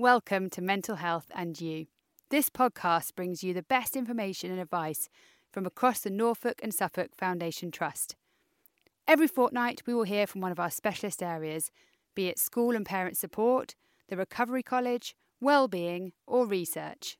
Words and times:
Welcome 0.00 0.48
to 0.50 0.62
Mental 0.62 0.94
Health 0.94 1.26
and 1.34 1.60
You. 1.60 1.86
This 2.30 2.48
podcast 2.48 3.16
brings 3.16 3.42
you 3.42 3.52
the 3.52 3.64
best 3.64 3.96
information 3.96 4.52
and 4.52 4.60
advice 4.60 5.08
from 5.50 5.66
across 5.66 5.98
the 5.98 6.08
Norfolk 6.08 6.60
and 6.62 6.72
Suffolk 6.72 7.16
Foundation 7.16 7.72
Trust. 7.72 8.14
Every 9.08 9.26
fortnight, 9.26 9.82
we 9.86 9.94
will 9.94 10.04
hear 10.04 10.28
from 10.28 10.40
one 10.40 10.52
of 10.52 10.60
our 10.60 10.70
specialist 10.70 11.20
areas, 11.20 11.72
be 12.14 12.28
it 12.28 12.38
school 12.38 12.76
and 12.76 12.86
parent 12.86 13.16
support, 13.16 13.74
the 14.08 14.16
Recovery 14.16 14.62
College, 14.62 15.16
well-being, 15.40 16.12
or 16.28 16.46
research. 16.46 17.18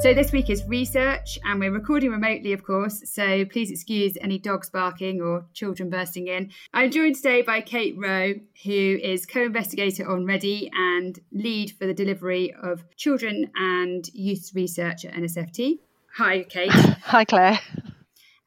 So 0.00 0.14
this 0.14 0.32
week 0.32 0.48
is 0.48 0.64
research, 0.64 1.38
and 1.44 1.60
we're 1.60 1.70
recording 1.70 2.10
remotely, 2.10 2.54
of 2.54 2.64
course. 2.64 3.02
So 3.04 3.44
please 3.44 3.70
excuse 3.70 4.16
any 4.22 4.38
dogs 4.38 4.70
barking 4.70 5.20
or 5.20 5.44
children 5.52 5.90
bursting 5.90 6.26
in. 6.28 6.52
I'm 6.72 6.90
joined 6.90 7.16
today 7.16 7.42
by 7.42 7.60
Kate 7.60 7.94
Rowe, 7.98 8.32
who 8.64 8.98
is 9.02 9.26
co-investigator 9.26 10.08
on 10.10 10.24
Ready 10.24 10.70
and 10.74 11.18
lead 11.32 11.72
for 11.72 11.86
the 11.86 11.92
delivery 11.92 12.54
of 12.62 12.82
children 12.96 13.50
and 13.54 14.08
youth 14.14 14.52
research 14.54 15.04
at 15.04 15.12
NSFT. 15.12 15.80
Hi, 16.16 16.44
Kate. 16.44 16.72
Hi, 16.72 17.26
Claire. 17.26 17.60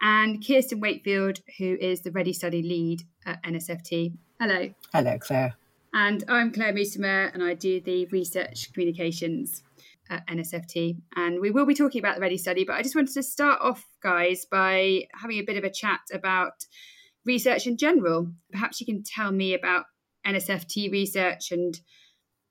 And 0.01 0.43
Kirsten 0.43 0.79
Wakefield, 0.79 1.41
who 1.59 1.77
is 1.79 2.01
the 2.01 2.09
Ready 2.09 2.33
Study 2.33 2.63
lead 2.63 3.03
at 3.27 3.43
NSFT. 3.43 4.11
Hello. 4.39 4.73
Hello, 4.91 5.19
Claire. 5.19 5.53
And 5.93 6.23
I'm 6.27 6.51
Claire 6.51 6.73
Musamer, 6.73 7.31
and 7.31 7.43
I 7.43 7.53
do 7.53 7.79
the 7.79 8.07
research 8.07 8.73
communications 8.73 9.61
at 10.13 10.27
NSFT. 10.27 10.97
And 11.15 11.39
we 11.41 11.51
will 11.51 11.65
be 11.65 11.75
talking 11.75 11.99
about 11.99 12.15
the 12.15 12.21
Ready 12.21 12.37
study, 12.37 12.63
but 12.63 12.73
I 12.73 12.81
just 12.83 12.95
wanted 12.95 13.13
to 13.13 13.23
start 13.23 13.59
off, 13.61 13.85
guys, 14.01 14.45
by 14.45 15.07
having 15.13 15.39
a 15.39 15.43
bit 15.43 15.57
of 15.57 15.63
a 15.63 15.69
chat 15.69 16.01
about 16.13 16.53
research 17.25 17.67
in 17.67 17.77
general. 17.77 18.31
Perhaps 18.51 18.79
you 18.79 18.85
can 18.85 19.03
tell 19.03 19.31
me 19.31 19.53
about 19.53 19.85
NSFT 20.25 20.91
research 20.91 21.51
and, 21.51 21.79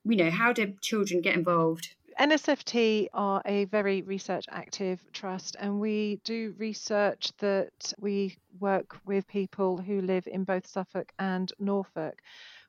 you 0.05 0.17
know, 0.17 0.31
how 0.31 0.53
do 0.53 0.75
children 0.83 1.22
get 1.22 1.37
involved? 1.37 1.95
NSFT 2.20 3.09
are 3.14 3.41
a 3.47 3.65
very 3.67 4.03
research 4.03 4.44
active 4.50 5.00
trust, 5.12 5.56
and 5.59 5.81
we 5.81 6.20
do 6.25 6.55
research 6.59 7.33
that 7.39 7.94
we 7.98 8.37
work 8.61 8.98
with 9.06 9.27
people 9.27 9.78
who 9.78 10.03
live 10.03 10.27
in 10.27 10.44
both 10.44 10.67
Suffolk 10.67 11.12
and 11.19 11.50
Norfolk. 11.59 12.20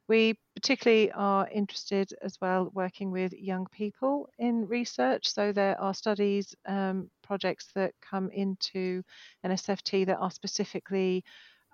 We 0.08 0.38
particularly 0.56 1.12
are 1.12 1.48
interested 1.50 2.14
as 2.22 2.38
well 2.42 2.70
working 2.74 3.12
with 3.12 3.34
young 3.34 3.68
people 3.72 4.30
in 4.38 4.68
research. 4.68 5.30
So 5.30 5.52
there 5.54 5.80
are 5.80 5.94
studies, 5.94 6.54
um, 6.66 7.10
projects 7.24 7.68
that 7.76 7.94
come 8.02 8.30
into 8.30 9.04
NSFT 9.46 10.06
that 10.08 10.18
are 10.18 10.32
specifically 10.32 11.24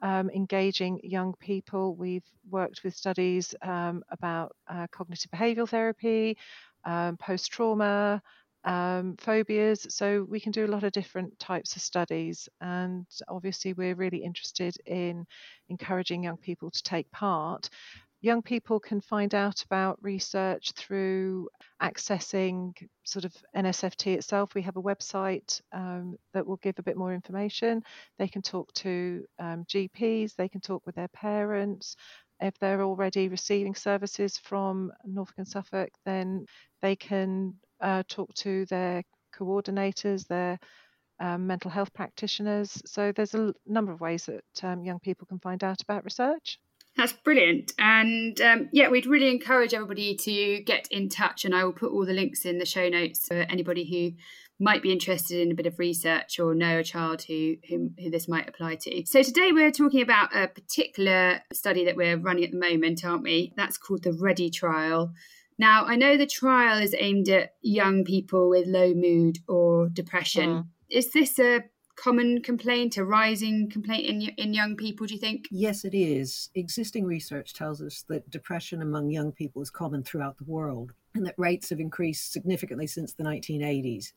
um, 0.01 0.29
engaging 0.29 0.99
young 1.03 1.33
people. 1.39 1.95
We've 1.95 2.23
worked 2.49 2.83
with 2.83 2.95
studies 2.95 3.55
um, 3.61 4.03
about 4.11 4.55
uh, 4.67 4.87
cognitive 4.91 5.31
behavioral 5.31 5.67
therapy, 5.67 6.37
um, 6.85 7.17
post 7.17 7.51
trauma, 7.51 8.21
um, 8.63 9.15
phobias. 9.17 9.87
So 9.89 10.25
we 10.29 10.39
can 10.39 10.51
do 10.51 10.65
a 10.65 10.67
lot 10.67 10.83
of 10.83 10.91
different 10.91 11.37
types 11.39 11.75
of 11.75 11.81
studies. 11.81 12.47
And 12.61 13.05
obviously, 13.27 13.73
we're 13.73 13.95
really 13.95 14.23
interested 14.23 14.75
in 14.85 15.25
encouraging 15.69 16.23
young 16.23 16.37
people 16.37 16.71
to 16.71 16.83
take 16.83 17.09
part 17.11 17.69
young 18.21 18.41
people 18.41 18.79
can 18.79 18.99
find 18.99 19.33
out 19.33 19.63
about 19.63 19.97
research 20.01 20.73
through 20.73 21.47
accessing 21.81 22.73
sort 23.05 23.25
of 23.25 23.33
NSFT 23.55 24.15
itself. 24.15 24.53
We 24.55 24.61
have 24.63 24.75
a 24.75 24.81
website 24.81 25.61
um, 25.71 26.17
that 26.33 26.45
will 26.45 26.57
give 26.57 26.75
a 26.77 26.83
bit 26.83 26.97
more 26.97 27.13
information. 27.13 27.81
They 28.17 28.27
can 28.27 28.41
talk 28.41 28.73
to 28.75 29.23
um, 29.39 29.65
GPs, 29.65 30.35
they 30.35 30.49
can 30.49 30.61
talk 30.61 30.85
with 30.85 30.95
their 30.95 31.07
parents. 31.09 31.95
If 32.41 32.57
they're 32.59 32.83
already 32.83 33.27
receiving 33.29 33.75
services 33.75 34.37
from 34.37 34.91
Norfolk 35.05 35.35
and 35.37 35.47
Suffolk, 35.47 35.89
then 36.05 36.45
they 36.81 36.95
can 36.95 37.53
uh, 37.81 38.03
talk 38.07 38.33
to 38.35 38.65
their 38.65 39.03
coordinators, 39.37 40.27
their 40.27 40.57
um, 41.19 41.47
mental 41.47 41.71
health 41.71 41.93
practitioners. 41.93 42.81
So 42.85 43.11
there's 43.11 43.35
a 43.35 43.53
number 43.65 43.91
of 43.91 44.01
ways 44.01 44.25
that 44.25 44.63
um, 44.63 44.83
young 44.83 44.99
people 44.99 45.27
can 45.27 45.39
find 45.39 45.63
out 45.63 45.81
about 45.81 46.05
research. 46.05 46.59
That's 46.99 47.13
brilliant. 47.13 47.71
And 47.79 48.41
um, 48.41 48.69
yeah, 48.73 48.89
we'd 48.89 49.05
really 49.05 49.29
encourage 49.29 49.73
everybody 49.73 50.15
to 50.15 50.61
get 50.63 50.89
in 50.91 51.07
touch. 51.07 51.45
And 51.45 51.55
I 51.55 51.63
will 51.63 51.71
put 51.71 51.93
all 51.93 52.05
the 52.05 52.11
links 52.11 52.43
in 52.43 52.57
the 52.57 52.65
show 52.65 52.89
notes 52.89 53.25
for 53.25 53.35
anybody 53.35 53.85
who 53.85 54.17
might 54.61 54.83
be 54.83 54.91
interested 54.91 55.39
in 55.39 55.49
a 55.49 55.55
bit 55.55 55.65
of 55.65 55.79
research 55.79 56.41
or 56.41 56.53
know 56.53 56.79
a 56.79 56.83
child 56.83 57.21
who, 57.21 57.55
who, 57.69 57.91
who 57.97 58.09
this 58.09 58.27
might 58.27 58.49
apply 58.49 58.75
to. 58.75 59.05
So 59.05 59.23
today 59.23 59.53
we're 59.53 59.71
talking 59.71 60.01
about 60.01 60.35
a 60.35 60.49
particular 60.49 61.39
study 61.53 61.85
that 61.85 61.95
we're 61.95 62.17
running 62.17 62.43
at 62.43 62.51
the 62.51 62.59
moment, 62.59 63.05
aren't 63.05 63.23
we? 63.23 63.53
That's 63.55 63.77
called 63.77 64.03
the 64.03 64.11
Ready 64.11 64.49
trial. 64.49 65.13
Now, 65.57 65.85
I 65.85 65.95
know 65.95 66.17
the 66.17 66.27
trial 66.27 66.81
is 66.81 66.93
aimed 66.99 67.29
at 67.29 67.53
young 67.61 68.03
people 68.03 68.49
with 68.49 68.67
low 68.67 68.93
mood 68.93 69.37
or 69.47 69.87
depression. 69.87 70.49
Mm. 70.49 70.65
Is 70.89 71.13
this 71.13 71.39
a 71.39 71.63
common 71.99 72.41
complaint, 72.41 72.97
a 72.97 73.03
rising 73.03 73.69
complaint 73.69 74.05
in, 74.05 74.21
in 74.37 74.53
young 74.53 74.75
people, 74.75 75.05
do 75.05 75.13
you 75.13 75.19
think? 75.19 75.47
Yes, 75.51 75.83
it 75.83 75.93
is. 75.93 76.49
Existing 76.55 77.05
research 77.05 77.53
tells 77.53 77.81
us 77.81 78.05
that 78.07 78.29
depression 78.29 78.81
among 78.81 79.09
young 79.09 79.31
people 79.31 79.61
is 79.61 79.69
common 79.69 80.03
throughout 80.03 80.37
the 80.37 80.45
world 80.45 80.93
and 81.13 81.25
that 81.25 81.35
rates 81.37 81.69
have 81.69 81.79
increased 81.79 82.31
significantly 82.31 82.87
since 82.87 83.13
the 83.13 83.23
1980s. 83.23 84.13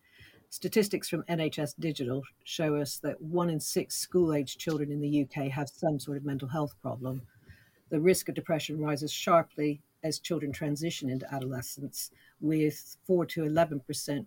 Statistics 0.51 1.09
from 1.09 1.25
NHS 1.25 1.75
Digital 1.81 2.23
show 2.45 2.77
us 2.77 2.99
that 2.99 3.21
one 3.21 3.51
in 3.51 3.59
six 3.59 3.97
school 3.97 4.35
aged 4.35 4.61
children 4.61 4.93
in 4.93 5.01
the 5.01 5.23
UK 5.23 5.51
have 5.51 5.69
some 5.69 5.99
sort 5.99 6.19
of 6.19 6.25
mental 6.25 6.49
health 6.49 6.75
problem. 6.83 7.23
The 7.91 8.01
risk 8.01 8.29
of 8.29 8.35
depression 8.35 8.79
rises 8.79 9.11
sharply 9.11 9.81
as 10.05 10.19
children 10.19 10.53
transition 10.53 11.09
into 11.09 11.33
adolescence, 11.35 12.11
with 12.41 12.97
4 13.07 13.25
to 13.27 13.43
11% 13.43 14.27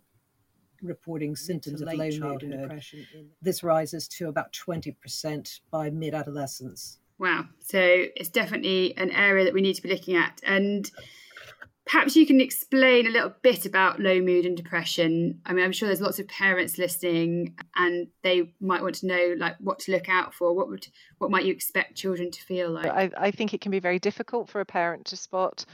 reporting 0.81 1.35
symptoms 1.35 1.81
of 1.81 1.93
low 1.93 2.09
childhood. 2.09 2.51
Depression. 2.51 3.05
This 3.41 3.63
rises 3.63 4.07
to 4.09 4.27
about 4.27 4.53
20% 4.53 5.59
by 5.71 5.89
mid 5.89 6.13
adolescence. 6.13 6.99
Wow. 7.17 7.45
So 7.59 7.79
it's 7.79 8.29
definitely 8.29 8.95
an 8.97 9.11
area 9.11 9.45
that 9.45 9.53
we 9.53 9.61
need 9.61 9.75
to 9.75 9.81
be 9.81 9.89
looking 9.89 10.15
at. 10.15 10.41
And 10.43 10.89
perhaps 11.85 12.15
you 12.15 12.25
can 12.25 12.41
explain 12.41 13.07
a 13.07 13.11
little 13.11 13.33
bit 13.41 13.65
about 13.65 13.99
low 13.99 14.19
mood 14.19 14.45
and 14.45 14.57
depression. 14.57 15.39
I 15.45 15.53
mean, 15.53 15.63
I'm 15.63 15.71
sure 15.71 15.87
there's 15.87 16.01
lots 16.01 16.19
of 16.19 16.27
parents 16.27 16.77
listening 16.77 17.55
and 17.75 18.07
they 18.23 18.53
might 18.59 18.81
want 18.81 18.95
to 18.95 19.07
know 19.07 19.35
like 19.37 19.55
what 19.59 19.79
to 19.79 19.91
look 19.91 20.09
out 20.09 20.33
for. 20.33 20.53
What 20.53 20.67
would 20.67 20.87
what 21.19 21.31
might 21.31 21.45
you 21.45 21.53
expect 21.53 21.95
children 21.95 22.31
to 22.31 22.41
feel 22.41 22.71
like? 22.71 22.87
I, 22.87 23.11
I 23.17 23.31
think 23.31 23.53
it 23.53 23.61
can 23.61 23.71
be 23.71 23.79
very 23.79 23.99
difficult 23.99 24.49
for 24.49 24.61
a 24.61 24.65
parent 24.65 25.05
to 25.07 25.17
spot 25.17 25.65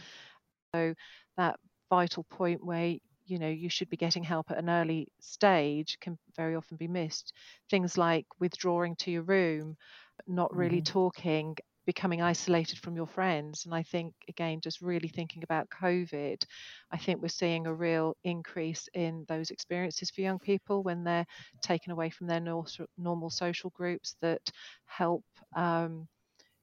so 0.76 0.94
that 1.38 1.60
vital 1.90 2.24
point 2.24 2.66
where 2.66 2.96
you 3.32 3.40
know 3.40 3.48
you 3.48 3.70
should 3.70 3.90
be 3.90 3.96
getting 3.98 4.24
help 4.24 4.52
at 4.52 4.58
an 4.58 4.70
early 4.70 5.08
stage 5.22 5.98
can 6.02 6.18
very 6.36 6.56
often 6.56 6.76
be 6.76 6.88
missed 6.88 7.32
things 7.70 7.98
like 7.98 8.26
withdrawing 8.42 8.94
to 8.98 9.10
your 9.10 9.24
room 9.24 9.78
not 10.28 10.54
really 10.56 10.82
mm-hmm. 10.82 11.00
talking 11.00 11.56
becoming 11.86 12.22
isolated 12.22 12.78
from 12.78 12.96
your 12.96 13.08
friends 13.08 13.66
and 13.66 13.74
i 13.74 13.82
think 13.82 14.14
again 14.28 14.60
just 14.62 14.82
really 14.82 15.08
thinking 15.08 15.44
about 15.44 15.68
covid 15.70 16.44
i 16.92 16.98
think 16.98 17.22
we're 17.22 17.28
seeing 17.30 17.66
a 17.66 17.74
real 17.74 18.16
increase 18.26 18.88
in 18.94 19.26
those 19.30 19.50
experiences 19.50 20.12
for 20.12 20.22
young 20.22 20.38
people 20.38 20.84
when 20.84 21.04
they're 21.04 21.26
taken 21.64 21.92
away 21.92 22.10
from 22.10 22.28
their 22.28 22.42
normal 22.98 23.30
social 23.30 23.72
groups 23.72 24.16
that 24.22 24.42
help 24.86 25.24
um, 25.56 26.08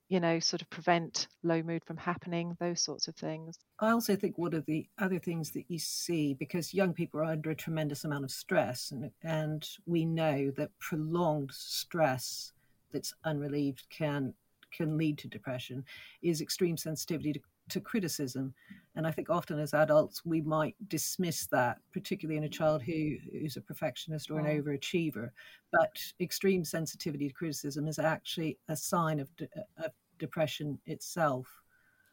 you 0.09 0.19
know, 0.19 0.39
sort 0.39 0.61
of 0.61 0.69
prevent 0.71 1.27
low 1.43 1.61
mood 1.61 1.85
from 1.85 1.95
happening, 1.95 2.57
those 2.59 2.81
sorts 2.81 3.07
of 3.07 3.15
things. 3.15 3.59
I 3.79 3.91
also 3.91 4.15
think 4.15 4.37
one 4.37 4.55
of 4.55 4.65
the 4.65 4.87
other 4.97 5.19
things 5.19 5.51
that 5.51 5.65
you 5.67 5.77
see, 5.77 6.33
because 6.33 6.73
young 6.73 6.93
people 6.93 7.19
are 7.19 7.25
under 7.25 7.51
a 7.51 7.55
tremendous 7.55 8.03
amount 8.03 8.23
of 8.23 8.31
stress, 8.31 8.91
and, 8.91 9.11
and 9.23 9.69
we 9.85 10.05
know 10.05 10.51
that 10.57 10.77
prolonged 10.79 11.51
stress 11.53 12.51
that's 12.91 13.13
unrelieved 13.23 13.85
can 13.89 14.33
can 14.71 14.99
lead 14.99 15.17
to 15.17 15.27
depression, 15.27 15.83
is 16.21 16.41
extreme 16.41 16.77
sensitivity 16.77 17.33
to 17.33 17.39
to 17.69 17.79
criticism. 17.79 18.53
And 18.95 19.07
I 19.07 19.11
think 19.11 19.29
often 19.29 19.59
as 19.59 19.73
adults, 19.73 20.25
we 20.25 20.41
might 20.41 20.75
dismiss 20.87 21.45
that, 21.47 21.77
particularly 21.93 22.37
in 22.37 22.43
a 22.43 22.49
child 22.49 22.81
who 22.81 23.15
who's 23.31 23.57
a 23.57 23.61
perfectionist 23.61 24.29
or 24.29 24.39
an 24.39 24.45
mm. 24.45 24.61
overachiever. 24.61 25.29
But 25.71 25.97
extreme 26.19 26.65
sensitivity 26.65 27.27
to 27.27 27.33
criticism 27.33 27.87
is 27.87 27.99
actually 27.99 28.57
a 28.67 28.75
sign 28.75 29.19
of, 29.19 29.33
de- 29.37 29.47
of 29.77 29.91
depression 30.17 30.79
itself. 30.85 31.47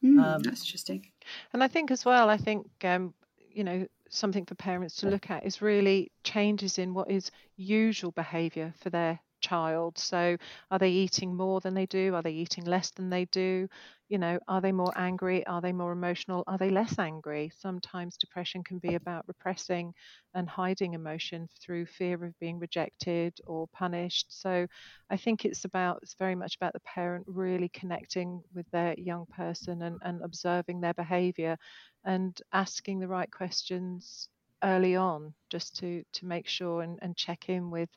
Mm, 0.05 0.23
um, 0.23 0.43
that's 0.43 0.62
interesting. 0.62 1.06
And 1.53 1.62
I 1.62 1.69
think 1.69 1.91
as 1.91 2.05
well, 2.05 2.29
I 2.29 2.37
think, 2.37 2.67
um, 2.85 3.14
you 3.50 3.64
know, 3.64 3.87
something 4.09 4.44
for 4.44 4.55
parents 4.55 4.97
to 4.97 5.09
look 5.09 5.31
at 5.31 5.44
is 5.44 5.61
really 5.61 6.12
changes 6.23 6.79
in 6.79 6.94
what 6.94 7.11
is 7.11 7.31
usual 7.56 8.12
behavior 8.12 8.73
for 8.79 8.91
their 8.91 9.19
child. 9.49 9.99
So, 9.99 10.37
are 10.71 10.79
they 10.79 10.91
eating 10.91 11.37
more 11.37 11.61
than 11.61 11.75
they 11.75 11.87
do? 11.87 12.15
Are 12.15 12.23
they 12.23 12.33
eating 12.33 12.65
less 12.65 12.91
than 12.91 13.11
they 13.11 13.25
do? 13.27 13.69
You 14.09 14.19
know, 14.19 14.39
are 14.49 14.61
they 14.61 14.73
more 14.73 14.93
angry? 14.97 15.45
Are 15.47 15.61
they 15.61 15.73
more 15.73 15.93
emotional? 15.93 16.45
Are 16.47 16.59
they 16.59 16.71
less 16.71 16.99
angry? 16.99 17.51
Sometimes 17.57 18.17
depression 18.17 18.63
can 18.65 18.79
be 18.79 18.95
about 18.95 19.27
repressing 19.27 19.93
and 20.35 20.49
hiding 20.49 20.95
emotion 20.95 21.49
through 21.61 21.87
fear 21.87 22.25
of 22.25 22.39
being 22.39 22.59
rejected 22.59 23.35
or 23.47 23.67
punished. 23.69 24.27
So, 24.31 24.67
I 25.11 25.17
think 25.17 25.45
it's 25.45 25.65
about, 25.65 25.99
it's 26.03 26.15
very 26.19 26.35
much 26.35 26.57
about 26.57 26.73
the 26.73 26.81
parent 26.81 27.25
really 27.29 27.69
connecting 27.71 28.43
with 28.55 28.67
their 28.71 28.95
young 28.99 29.27
person 29.27 29.83
and, 29.83 29.99
and 30.03 30.23
observing 30.23 30.81
their 30.81 30.95
behavior 30.95 31.57
and 32.05 32.41
asking 32.53 32.99
the 33.01 33.09
right 33.09 33.31
questions 33.31 34.29
early 34.65 34.97
on 34.97 35.35
just 35.51 35.77
to 35.77 36.03
to 36.15 36.25
make 36.25 36.49
sure 36.49 36.81
and, 36.83 36.99
and 37.03 37.15
check 37.17 37.49
in 37.51 37.71
with 37.71 37.91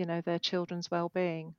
you 0.00 0.06
know 0.06 0.20
their 0.20 0.38
children's 0.38 0.90
well-being 0.90 1.54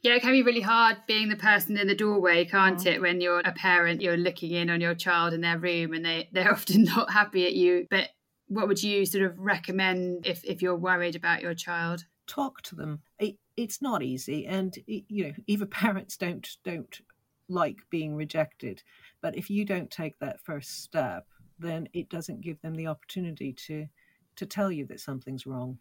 yeah, 0.00 0.14
it 0.14 0.22
can 0.22 0.30
be 0.30 0.42
really 0.42 0.60
hard 0.60 0.98
being 1.08 1.28
the 1.28 1.36
person 1.36 1.76
in 1.76 1.88
the 1.88 1.94
doorway, 1.94 2.44
can't 2.44 2.78
mm. 2.78 2.86
it? 2.86 3.00
When 3.00 3.20
you're 3.20 3.40
a 3.40 3.52
parent, 3.52 4.00
you're 4.00 4.16
looking 4.16 4.52
in 4.52 4.70
on 4.70 4.80
your 4.80 4.94
child 4.94 5.32
in 5.32 5.40
their 5.40 5.58
room 5.58 5.92
and 5.92 6.04
they, 6.04 6.28
they're 6.32 6.52
often 6.52 6.84
not 6.84 7.12
happy 7.12 7.46
at 7.46 7.54
you. 7.54 7.86
But 7.90 8.10
what 8.46 8.68
would 8.68 8.82
you 8.82 9.04
sort 9.06 9.24
of 9.24 9.38
recommend 9.38 10.26
if, 10.26 10.44
if 10.44 10.62
you're 10.62 10.76
worried 10.76 11.16
about 11.16 11.42
your 11.42 11.54
child? 11.54 12.04
Talk 12.28 12.62
to 12.62 12.76
them. 12.76 13.02
It, 13.18 13.36
it's 13.56 13.82
not 13.82 14.04
easy. 14.04 14.46
And, 14.46 14.76
you 14.86 15.24
know, 15.24 15.32
even 15.48 15.66
parents 15.70 16.16
don't, 16.16 16.48
don't 16.64 17.00
like 17.48 17.78
being 17.90 18.14
rejected. 18.14 18.82
But 19.20 19.36
if 19.36 19.50
you 19.50 19.64
don't 19.64 19.90
take 19.90 20.16
that 20.20 20.40
first 20.44 20.84
step, 20.84 21.26
then 21.58 21.88
it 21.92 22.08
doesn't 22.08 22.42
give 22.42 22.60
them 22.62 22.76
the 22.76 22.86
opportunity 22.86 23.52
to 23.66 23.88
to 24.38 24.46
tell 24.46 24.72
you 24.72 24.86
that 24.86 25.00
something's 25.00 25.46
wrong. 25.46 25.78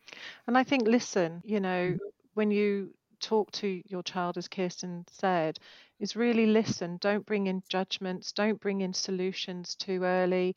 And 0.48 0.58
I 0.58 0.64
think 0.64 0.88
listen, 0.88 1.42
you 1.46 1.60
know, 1.60 1.92
mm-hmm. 1.92 2.06
when 2.34 2.52
you 2.52 2.94
talk 3.20 3.52
to 3.52 3.82
your 3.88 4.04
child, 4.04 4.38
as 4.38 4.48
Kirsten 4.48 5.06
said, 5.12 5.60
is 6.00 6.16
really 6.16 6.46
listen. 6.46 6.98
Don't 7.02 7.26
bring 7.26 7.48
in 7.48 7.64
judgments. 7.70 8.32
Don't 8.32 8.60
bring 8.60 8.82
in 8.82 8.94
solutions 8.94 9.76
too 9.76 10.04
early. 10.04 10.56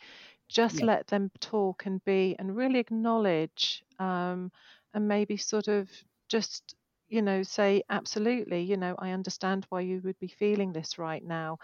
Just 0.49 0.81
yeah. 0.81 0.87
let 0.87 1.07
them 1.07 1.31
talk 1.41 1.87
and 1.87 2.05
be, 2.05 2.37
and 2.39 2.57
really 2.57 2.81
acknowledge, 2.81 3.85
um, 3.99 4.51
and 4.93 5.07
maybe 5.07 5.37
sort 5.37 5.69
of 5.69 5.89
just 6.29 6.75
you 7.09 7.23
know 7.23 7.43
say 7.43 7.83
absolutely 7.91 8.63
you 8.63 8.77
know 8.77 8.95
i 9.01 9.11
understand 9.11 9.67
why 9.69 9.81
you 9.81 10.01
would 10.05 10.17
be 10.21 10.29
feeling 10.29 10.73
this 10.73 10.97
right 10.97 11.25
now 11.25 11.59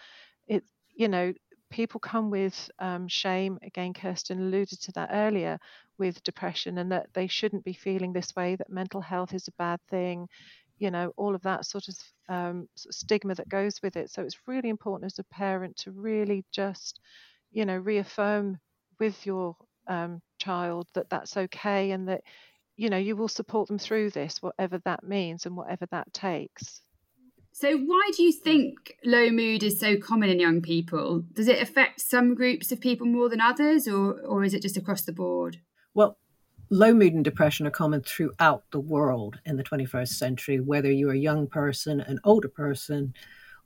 it 0.48 0.64
you 0.96 1.06
know 1.06 1.32
people 1.70 2.00
come 2.00 2.30
with 2.30 2.70
um, 2.78 3.08
shame. 3.08 3.58
Again, 3.62 3.92
Kirsten 3.92 4.40
alluded 4.40 4.80
to 4.82 4.92
that 4.92 5.10
earlier 5.12 5.58
with 5.98 6.22
depression, 6.22 6.78
and 6.78 6.92
that 6.92 7.08
they 7.14 7.26
shouldn't 7.26 7.64
be 7.64 7.72
feeling 7.72 8.12
this 8.12 8.34
way, 8.36 8.56
that 8.56 8.70
mental 8.70 9.00
health 9.00 9.34
is 9.34 9.48
a 9.48 9.52
bad 9.58 9.80
thing, 9.88 10.28
you 10.78 10.90
know, 10.90 11.12
all 11.16 11.34
of 11.34 11.42
that 11.42 11.64
sort 11.64 11.88
of, 11.88 11.96
um, 12.28 12.68
sort 12.74 12.90
of 12.90 12.96
stigma 12.96 13.34
that 13.34 13.48
goes 13.48 13.80
with 13.82 13.96
it. 13.96 14.10
So 14.10 14.22
it's 14.22 14.38
really 14.46 14.68
important 14.68 15.12
as 15.12 15.18
a 15.18 15.24
parent 15.24 15.76
to 15.78 15.90
really 15.90 16.44
just, 16.52 17.00
you 17.50 17.64
know, 17.64 17.76
reaffirm 17.76 18.58
with 18.98 19.24
your 19.24 19.56
um, 19.88 20.20
child 20.38 20.86
that 20.94 21.08
that's 21.08 21.36
okay 21.36 21.92
and 21.92 22.08
that, 22.08 22.22
you 22.76 22.90
know, 22.90 22.98
you 22.98 23.16
will 23.16 23.28
support 23.28 23.68
them 23.68 23.78
through 23.78 24.10
this, 24.10 24.42
whatever 24.42 24.78
that 24.84 25.02
means 25.02 25.46
and 25.46 25.56
whatever 25.56 25.86
that 25.90 26.12
takes. 26.12 26.82
So, 27.52 27.78
why 27.78 28.10
do 28.14 28.22
you 28.22 28.32
think 28.32 28.98
low 29.02 29.30
mood 29.30 29.62
is 29.62 29.80
so 29.80 29.96
common 29.96 30.28
in 30.28 30.38
young 30.38 30.60
people? 30.60 31.24
Does 31.32 31.48
it 31.48 31.62
affect 31.62 32.02
some 32.02 32.34
groups 32.34 32.70
of 32.70 32.82
people 32.82 33.06
more 33.06 33.30
than 33.30 33.40
others, 33.40 33.88
or, 33.88 34.20
or 34.20 34.44
is 34.44 34.52
it 34.52 34.60
just 34.60 34.76
across 34.76 35.04
the 35.04 35.12
board? 35.12 35.56
Well, 35.96 36.18
low 36.68 36.92
mood 36.92 37.14
and 37.14 37.24
depression 37.24 37.66
are 37.66 37.70
common 37.70 38.02
throughout 38.02 38.64
the 38.70 38.80
world 38.80 39.40
in 39.46 39.56
the 39.56 39.64
21st 39.64 40.08
century, 40.08 40.60
whether 40.60 40.92
you're 40.92 41.14
a 41.14 41.18
young 41.18 41.46
person, 41.46 42.00
an 42.02 42.20
older 42.22 42.48
person, 42.48 43.14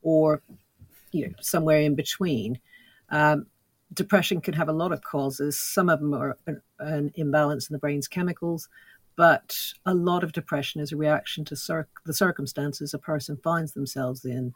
or 0.00 0.43
you 1.11 1.27
know, 1.27 1.35
somewhere 1.41 1.81
in 1.81 1.97
between. 1.97 2.61
Um, 3.09 3.47
depression 3.93 4.41
can 4.41 4.55
have 4.55 4.69
a 4.69 4.73
lot 4.73 4.93
of 4.93 5.03
causes. 5.03 5.59
Some 5.59 5.88
of 5.88 5.99
them 5.99 6.15
are 6.15 6.38
an, 6.47 6.62
an 6.79 7.12
imbalance 7.17 7.69
in 7.69 7.75
the 7.75 7.81
brain's 7.81 8.06
chemicals 8.06 8.69
but 9.17 9.75
a 9.85 9.93
lot 9.93 10.25
of 10.25 10.33
depression 10.33 10.81
is 10.81 10.93
a 10.93 10.97
reaction 10.97 11.44
to 11.44 11.55
cir- 11.55 11.88
the 12.06 12.15
circumstances 12.15 12.94
a 12.94 12.99
person 12.99 13.37
finds 13.37 13.75
themselves 13.75 14.25
in. 14.25 14.55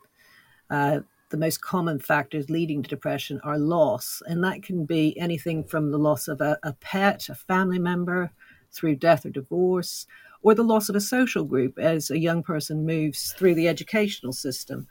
Uh, 0.70 1.00
the 1.34 1.40
most 1.40 1.60
common 1.60 1.98
factors 1.98 2.48
leading 2.48 2.80
to 2.80 2.88
depression 2.88 3.40
are 3.42 3.58
loss, 3.58 4.22
and 4.26 4.44
that 4.44 4.62
can 4.62 4.84
be 4.84 5.18
anything 5.18 5.64
from 5.64 5.90
the 5.90 5.98
loss 5.98 6.28
of 6.28 6.40
a, 6.40 6.56
a 6.62 6.72
pet, 6.74 7.28
a 7.28 7.34
family 7.34 7.80
member, 7.80 8.30
through 8.70 8.94
death 8.94 9.26
or 9.26 9.30
divorce, 9.30 10.06
or 10.42 10.54
the 10.54 10.62
loss 10.62 10.88
of 10.88 10.94
a 10.94 11.00
social 11.00 11.42
group 11.42 11.76
as 11.76 12.08
a 12.08 12.20
young 12.20 12.40
person 12.40 12.86
moves 12.86 13.32
through 13.32 13.56
the 13.56 13.66
educational 13.66 14.32
system. 14.32 14.86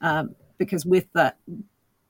Um, 0.00 0.36
because 0.56 0.86
with 0.86 1.12
that, 1.14 1.38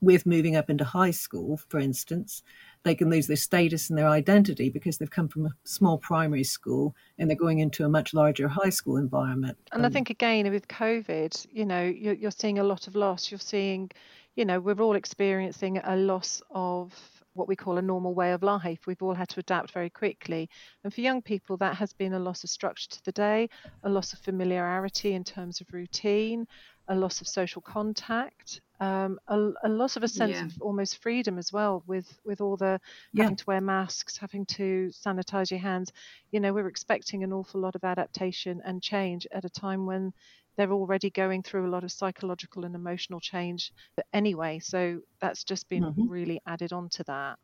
with 0.03 0.27
moving 0.27 0.55
up 0.55 0.69
into 0.69 0.85
high 0.85 1.11
school, 1.11 1.59
for 1.69 1.81
instance, 1.81 2.43
they 2.85 2.95
can 2.95 3.11
lose 3.11 3.27
their 3.27 3.37
status 3.37 3.91
and 3.91 3.99
their 3.99 4.09
identity 4.09 4.71
because 4.71 4.99
they've 4.99 5.11
come 5.11 5.29
from 5.29 5.47
a 5.47 5.51
small 5.65 5.99
primary 5.99 6.45
school 6.45 6.95
and 7.19 7.29
they're 7.29 7.37
going 7.37 7.59
into 7.59 7.85
a 7.85 7.89
much 7.89 8.15
larger 8.15 8.49
high 8.49 8.71
school 8.71 8.97
environment. 8.97 9.59
And 9.73 9.85
I 9.85 9.91
think 9.91 10.11
again 10.11 10.51
with 10.51 10.69
COVID, 10.69 11.47
you 11.53 11.65
know, 11.65 11.83
you're, 11.83 12.15
you're 12.15 12.31
seeing 12.31 12.59
a 12.59 12.65
lot 12.65 12.87
of 12.87 12.95
loss. 12.95 13.31
You're 13.31 13.41
seeing, 13.41 13.91
you 14.37 14.45
know, 14.45 14.61
we're 14.61 14.81
all 14.81 14.97
experiencing 14.97 15.79
a 15.79 15.97
loss 15.97 16.43
of 16.51 16.95
what 17.35 17.49
we 17.49 17.57
call 17.57 17.79
a 17.79 17.83
normal 17.83 18.15
way 18.15 18.33
of 18.33 18.43
life. 18.43 18.81
We've 18.87 19.03
all 19.03 19.15
had 19.15 19.29
to 19.31 19.41
adapt 19.41 19.71
very 19.71 19.91
quickly. 19.91 20.51
And 20.83 20.93
for 20.93 21.01
young 21.01 21.23
people, 21.23 21.57
that 21.59 21.77
has 21.77 21.93
been 21.93 22.13
a 22.13 22.19
loss 22.19 22.43
of 22.45 22.51
structure 22.51 22.91
to 22.91 23.05
the 23.05 23.13
day, 23.13 23.49
a 23.85 23.89
loss 23.89 24.13
of 24.13 24.19
familiarity 24.19 25.15
in 25.15 25.25
terms 25.25 25.61
of 25.61 25.73
routine, 25.73 26.47
a 26.89 26.97
loss 26.97 27.21
of 27.21 27.29
social 27.29 27.63
contact, 27.63 28.61
um, 28.81 29.19
a, 29.29 29.51
a, 29.65 29.69
loss 29.69 29.97
of 29.97 30.03
a 30.03 30.09
sense 30.09 30.37
yeah. 30.37 30.45
of 30.45 30.53
almost 30.61 31.03
freedom 31.03 31.39
as 31.39 31.53
well 31.53 31.83
with 31.87 32.19
with 32.25 32.41
all 32.41 32.57
the 32.57 32.81
yeah. 33.13 33.25
having 33.25 33.37
to 33.37 33.45
wear 33.47 33.61
masks 33.61 34.17
having 34.17 34.47
to 34.47 34.91
sanitize 34.93 35.51
your 35.51 35.61
hands 35.61 35.93
you 36.31 36.41
know 36.41 36.53
we're 36.53 36.69
expecting 36.69 37.25
an 37.25 37.33
awful 37.33 37.61
lot 37.61 37.75
of 37.75 37.85
adaptation 37.85 38.61
and 38.65 38.83
change 38.83 39.27
at 39.33 39.45
a 39.45 39.51
time 39.51 39.87
when 39.87 40.13
they're 40.57 40.73
already 40.73 41.11
going 41.11 41.43
through 41.43 41.67
a 41.67 41.71
lot 41.71 41.85
of 41.85 41.93
psychological 41.93 42.65
and 42.65 42.75
emotional 42.75 43.21
change 43.21 43.73
but 43.97 44.07
anyway 44.13 44.59
so 44.59 45.01
that's 45.21 45.45
just 45.45 45.69
been 45.69 45.85
mm-hmm. 45.85 46.09
really 46.09 46.41
added 46.47 46.73
on 46.73 46.89
to 46.89 47.03
that 47.05 47.39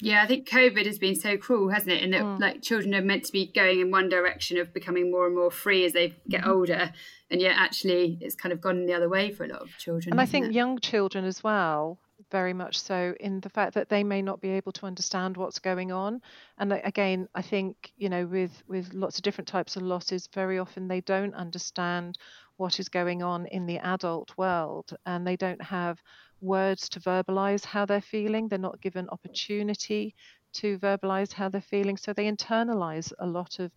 yeah, 0.00 0.22
I 0.22 0.26
think 0.26 0.48
COVID 0.48 0.86
has 0.86 0.98
been 0.98 1.14
so 1.14 1.36
cruel, 1.36 1.68
hasn't 1.68 1.92
it? 1.92 2.02
In 2.02 2.10
that, 2.10 2.22
mm. 2.22 2.40
like, 2.40 2.62
children 2.62 2.94
are 2.94 3.02
meant 3.02 3.24
to 3.24 3.32
be 3.32 3.46
going 3.46 3.80
in 3.80 3.90
one 3.90 4.08
direction 4.08 4.58
of 4.58 4.72
becoming 4.72 5.10
more 5.10 5.26
and 5.26 5.34
more 5.34 5.50
free 5.50 5.84
as 5.84 5.92
they 5.92 6.14
get 6.28 6.42
mm. 6.42 6.48
older, 6.48 6.92
and 7.30 7.40
yet 7.40 7.54
actually 7.56 8.18
it's 8.20 8.34
kind 8.34 8.52
of 8.52 8.60
gone 8.60 8.86
the 8.86 8.94
other 8.94 9.08
way 9.08 9.30
for 9.30 9.44
a 9.44 9.48
lot 9.48 9.62
of 9.62 9.68
children. 9.78 10.12
And 10.12 10.20
I 10.20 10.26
think 10.26 10.46
it? 10.46 10.52
young 10.52 10.78
children 10.78 11.24
as 11.24 11.44
well, 11.44 11.98
very 12.30 12.52
much 12.52 12.80
so, 12.80 13.14
in 13.20 13.40
the 13.40 13.50
fact 13.50 13.74
that 13.74 13.88
they 13.88 14.04
may 14.04 14.22
not 14.22 14.40
be 14.40 14.50
able 14.50 14.72
to 14.72 14.86
understand 14.86 15.36
what's 15.36 15.58
going 15.58 15.92
on. 15.92 16.22
And 16.58 16.72
again, 16.72 17.28
I 17.34 17.42
think 17.42 17.92
you 17.96 18.08
know, 18.08 18.26
with 18.26 18.62
with 18.68 18.94
lots 18.94 19.18
of 19.18 19.22
different 19.22 19.48
types 19.48 19.76
of 19.76 19.82
losses, 19.82 20.28
very 20.32 20.58
often 20.58 20.88
they 20.88 21.00
don't 21.02 21.34
understand 21.34 22.18
what 22.56 22.78
is 22.78 22.88
going 22.88 23.22
on 23.22 23.46
in 23.46 23.66
the 23.66 23.78
adult 23.78 24.32
world, 24.36 24.96
and 25.06 25.26
they 25.26 25.36
don't 25.36 25.62
have 25.62 26.02
words 26.40 26.88
to 26.90 27.00
verbalize 27.00 27.64
how 27.64 27.86
they're 27.86 28.00
feeling. 28.00 28.48
They're 28.48 28.58
not 28.58 28.80
given 28.80 29.08
opportunity 29.08 30.14
to 30.54 30.78
verbalize 30.78 31.32
how 31.32 31.48
they're 31.48 31.60
feeling. 31.60 31.96
So 31.96 32.12
they 32.12 32.30
internalize 32.30 33.12
a 33.18 33.26
lot 33.26 33.58
of 33.58 33.70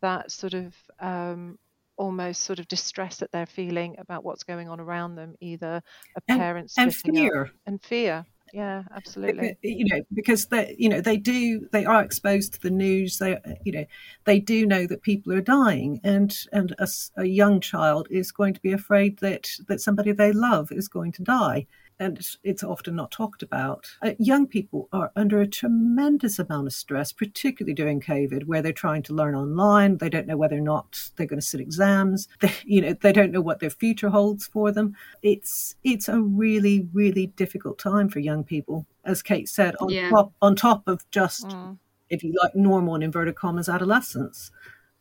that 0.00 0.30
sort 0.30 0.54
of 0.54 0.74
um, 1.00 1.58
almost 1.96 2.42
sort 2.42 2.58
of 2.58 2.68
distress 2.68 3.18
that 3.18 3.32
they're 3.32 3.46
feeling 3.46 3.96
about 3.98 4.24
what's 4.24 4.44
going 4.44 4.68
on 4.68 4.80
around 4.80 5.16
them, 5.16 5.34
either 5.40 5.82
a 6.16 6.20
parent's 6.20 6.76
and, 6.76 6.86
and 6.86 7.16
fear 7.16 7.50
and 7.66 7.82
fear. 7.82 8.24
Yeah, 8.52 8.84
absolutely. 8.94 9.56
You 9.62 9.86
know, 9.86 10.02
because 10.14 10.46
they, 10.46 10.76
you 10.78 10.88
know, 10.88 11.00
they 11.00 11.16
do, 11.16 11.66
they 11.72 11.84
are 11.84 12.02
exposed 12.02 12.54
to 12.54 12.60
the 12.60 12.70
news. 12.70 13.18
They, 13.18 13.36
you 13.64 13.72
know, 13.72 13.84
they 14.24 14.38
do 14.38 14.66
know 14.66 14.86
that 14.86 15.02
people 15.02 15.32
are 15.32 15.40
dying, 15.40 16.00
and 16.04 16.34
and 16.52 16.72
a, 16.78 16.86
a 17.16 17.24
young 17.24 17.60
child 17.60 18.06
is 18.08 18.30
going 18.30 18.54
to 18.54 18.60
be 18.60 18.72
afraid 18.72 19.18
that 19.18 19.50
that 19.66 19.80
somebody 19.80 20.12
they 20.12 20.32
love 20.32 20.70
is 20.70 20.86
going 20.86 21.10
to 21.12 21.22
die 21.22 21.66
and 21.98 22.18
it's, 22.18 22.38
it's, 22.42 22.62
often 22.62 22.96
not 22.96 23.10
talked 23.10 23.42
about. 23.42 23.86
Uh, 24.02 24.12
young 24.18 24.46
people 24.46 24.88
are 24.92 25.12
under 25.16 25.40
a 25.40 25.46
tremendous 25.46 26.38
amount 26.38 26.66
of 26.66 26.72
stress, 26.72 27.12
particularly 27.12 27.74
during 27.74 28.00
COVID, 28.00 28.44
where 28.44 28.60
they're 28.60 28.72
trying 28.72 29.02
to 29.04 29.14
learn 29.14 29.34
online. 29.34 29.98
They 29.98 30.08
don't 30.08 30.26
know 30.26 30.36
whether 30.36 30.56
or 30.56 30.60
not 30.60 31.10
they're 31.16 31.26
going 31.26 31.40
to 31.40 31.46
sit 31.46 31.60
exams. 31.60 32.28
They, 32.40 32.52
you 32.64 32.80
know, 32.82 32.92
they 32.92 33.12
don't 33.12 33.32
know 33.32 33.40
what 33.40 33.60
their 33.60 33.70
future 33.70 34.10
holds 34.10 34.46
for 34.46 34.70
them. 34.70 34.94
It's 35.22 35.74
it's 35.82 36.08
a 36.08 36.20
really 36.20 36.86
really 36.92 37.28
difficult 37.28 37.78
time 37.78 38.08
for 38.08 38.18
young 38.18 38.44
people, 38.44 38.86
as 39.04 39.22
Kate 39.22 39.48
said. 39.48 39.74
On 39.76 39.88
yeah. 39.88 40.10
top 40.10 40.32
on 40.42 40.54
top 40.54 40.86
of 40.86 41.08
just, 41.10 41.48
mm. 41.48 41.78
if 42.10 42.22
you 42.22 42.34
like, 42.42 42.54
normal 42.54 42.94
in 42.94 43.02
inverted 43.02 43.36
commas 43.36 43.68
adolescence. 43.68 44.50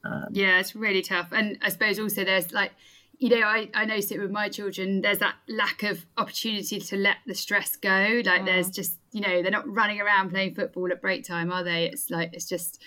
Um, 0.06 0.28
yeah, 0.32 0.60
it's 0.60 0.76
really 0.76 1.02
tough, 1.02 1.28
and 1.32 1.58
I 1.62 1.70
suppose 1.70 2.00
also 2.00 2.24
there's 2.24 2.52
like 2.54 2.72
you 3.18 3.30
know, 3.30 3.46
I, 3.46 3.70
I 3.74 3.86
notice 3.86 4.12
it 4.12 4.20
with 4.20 4.32
my 4.32 4.50
children, 4.50 5.02
there's 5.02 5.20
that 5.20 5.36
lack 5.48 5.84
of 5.84 6.06
opportunity 6.18 6.80
to 6.80 6.98
let 6.98 7.18
the 7.26 7.36
stress 7.36 7.76
go. 7.76 8.22
Like 8.26 8.42
mm. 8.42 8.46
there's 8.46 8.70
just, 8.70 8.98
you 9.12 9.22
know, 9.22 9.42
they're 9.42 9.52
not 9.52 9.68
running 9.68 10.02
around 10.02 10.32
playing 10.32 10.56
football 10.56 10.92
at 10.92 11.02
break 11.02 11.26
time, 11.26 11.52
are 11.52 11.64
they? 11.64 11.86
It's 11.86 12.10
like, 12.10 12.32
it's 12.34 12.48
just, 12.48 12.82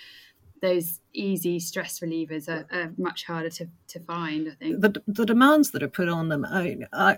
those 0.61 0.99
easy 1.13 1.59
stress 1.59 1.99
relievers 1.99 2.47
are, 2.47 2.67
are, 2.71 2.93
much 2.97 3.25
harder 3.25 3.49
to, 3.49 3.67
to 3.87 3.99
find. 4.01 4.49
I 4.49 4.55
think 4.55 4.81
the 4.81 5.01
the 5.07 5.25
demands 5.25 5.71
that 5.71 5.83
are 5.83 5.87
put 5.87 6.09
on 6.09 6.29
them. 6.29 6.45
I, 6.45 6.77
I 6.93 7.17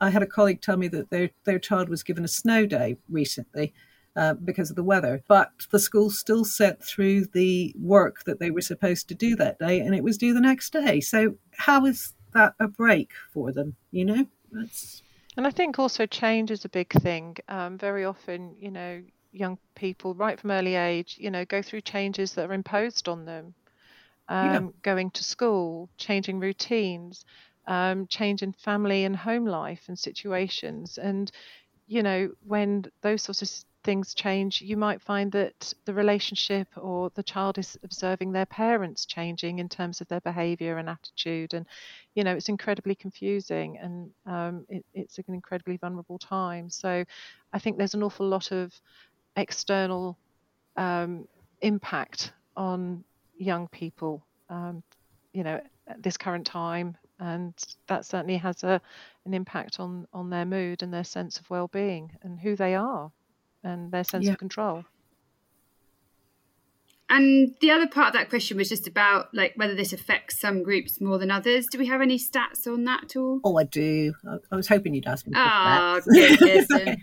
I 0.00 0.10
had 0.10 0.22
a 0.22 0.26
colleague 0.26 0.60
tell 0.60 0.76
me 0.76 0.88
that 0.88 1.10
their 1.10 1.30
their 1.44 1.58
child 1.58 1.88
was 1.88 2.02
given 2.02 2.24
a 2.24 2.28
snow 2.28 2.66
day 2.66 2.96
recently. 3.08 3.74
Uh, 4.16 4.34
because 4.34 4.68
of 4.68 4.74
the 4.74 4.82
weather, 4.82 5.22
but 5.28 5.52
the 5.70 5.78
school 5.78 6.10
still 6.10 6.44
set 6.44 6.82
through 6.82 7.24
the 7.26 7.72
work 7.78 8.24
that 8.24 8.40
they 8.40 8.50
were 8.50 8.60
supposed 8.60 9.06
to 9.06 9.14
do 9.14 9.36
that 9.36 9.60
day, 9.60 9.78
and 9.78 9.94
it 9.94 10.02
was 10.02 10.18
due 10.18 10.34
the 10.34 10.40
next 10.40 10.72
day. 10.72 11.00
So, 11.00 11.36
how 11.56 11.84
is 11.86 12.14
that 12.32 12.54
a 12.58 12.68
break 12.68 13.10
for 13.32 13.52
them? 13.52 13.76
You 13.90 14.04
know, 14.04 14.26
that's 14.52 15.02
and 15.36 15.46
I 15.46 15.50
think 15.50 15.78
also 15.78 16.04
change 16.04 16.50
is 16.50 16.64
a 16.64 16.68
big 16.68 16.90
thing. 16.90 17.36
Um, 17.48 17.78
very 17.78 18.04
often, 18.04 18.56
you 18.58 18.72
know, 18.72 19.02
young 19.30 19.56
people 19.76 20.14
right 20.14 20.38
from 20.38 20.50
early 20.50 20.74
age, 20.74 21.16
you 21.16 21.30
know, 21.30 21.44
go 21.44 21.62
through 21.62 21.82
changes 21.82 22.32
that 22.32 22.50
are 22.50 22.54
imposed 22.54 23.08
on 23.08 23.24
them. 23.24 23.54
Um, 24.28 24.46
yeah. 24.46 24.60
Going 24.82 25.10
to 25.12 25.22
school, 25.22 25.88
changing 25.96 26.40
routines, 26.40 27.24
um, 27.68 28.08
changing 28.08 28.52
family 28.52 29.04
and 29.04 29.14
home 29.14 29.46
life 29.46 29.84
and 29.86 29.96
situations. 29.96 30.98
And, 30.98 31.30
you 31.86 32.02
know, 32.02 32.30
when 32.44 32.86
those 33.02 33.22
sorts 33.22 33.42
of 33.42 33.48
things 33.88 34.12
change, 34.12 34.60
you 34.60 34.76
might 34.76 35.00
find 35.00 35.32
that 35.32 35.72
the 35.86 35.94
relationship 35.94 36.68
or 36.76 37.10
the 37.14 37.22
child 37.22 37.56
is 37.56 37.78
observing 37.82 38.32
their 38.32 38.44
parents 38.44 39.06
changing 39.06 39.60
in 39.60 39.66
terms 39.66 40.02
of 40.02 40.08
their 40.08 40.20
behavior 40.20 40.76
and 40.76 40.90
attitude. 40.90 41.54
And, 41.54 41.64
you 42.14 42.22
know, 42.22 42.34
it's 42.34 42.50
incredibly 42.50 42.94
confusing 42.94 43.78
and 43.78 44.10
um, 44.26 44.66
it, 44.68 44.84
it's 44.92 45.16
an 45.16 45.32
incredibly 45.32 45.78
vulnerable 45.78 46.18
time. 46.18 46.68
So 46.68 47.02
I 47.54 47.58
think 47.58 47.78
there's 47.78 47.94
an 47.94 48.02
awful 48.02 48.28
lot 48.28 48.52
of 48.52 48.78
external 49.38 50.18
um, 50.76 51.26
impact 51.62 52.32
on 52.58 53.02
young 53.38 53.68
people, 53.68 54.22
um, 54.50 54.82
you 55.32 55.44
know, 55.44 55.62
at 55.86 56.02
this 56.02 56.18
current 56.18 56.44
time. 56.44 56.94
And 57.20 57.54
that 57.86 58.04
certainly 58.04 58.36
has 58.36 58.64
a, 58.64 58.82
an 59.24 59.32
impact 59.32 59.80
on, 59.80 60.06
on 60.12 60.28
their 60.28 60.44
mood 60.44 60.82
and 60.82 60.92
their 60.92 61.04
sense 61.04 61.40
of 61.40 61.48
well 61.48 61.68
being 61.68 62.12
and 62.22 62.38
who 62.38 62.54
they 62.54 62.74
are 62.74 63.10
and 63.68 63.92
their 63.92 64.04
sense 64.04 64.24
yeah. 64.24 64.32
of 64.32 64.38
control. 64.38 64.84
And 67.10 67.54
the 67.60 67.70
other 67.70 67.86
part 67.86 68.08
of 68.08 68.12
that 68.14 68.28
question 68.28 68.58
was 68.58 68.68
just 68.68 68.86
about 68.86 69.34
like 69.34 69.54
whether 69.56 69.74
this 69.74 69.94
affects 69.94 70.38
some 70.38 70.62
groups 70.62 71.00
more 71.00 71.16
than 71.16 71.30
others. 71.30 71.66
Do 71.66 71.78
we 71.78 71.86
have 71.86 72.02
any 72.02 72.18
stats 72.18 72.66
on 72.66 72.84
that 72.84 73.04
at 73.04 73.16
all? 73.16 73.40
Oh, 73.44 73.56
I 73.56 73.64
do. 73.64 74.12
I, 74.28 74.36
I 74.52 74.56
was 74.56 74.68
hoping 74.68 74.94
you'd 74.94 75.06
ask 75.06 75.26
me. 75.26 75.32
Oh, 75.34 76.00
good, 76.04 76.66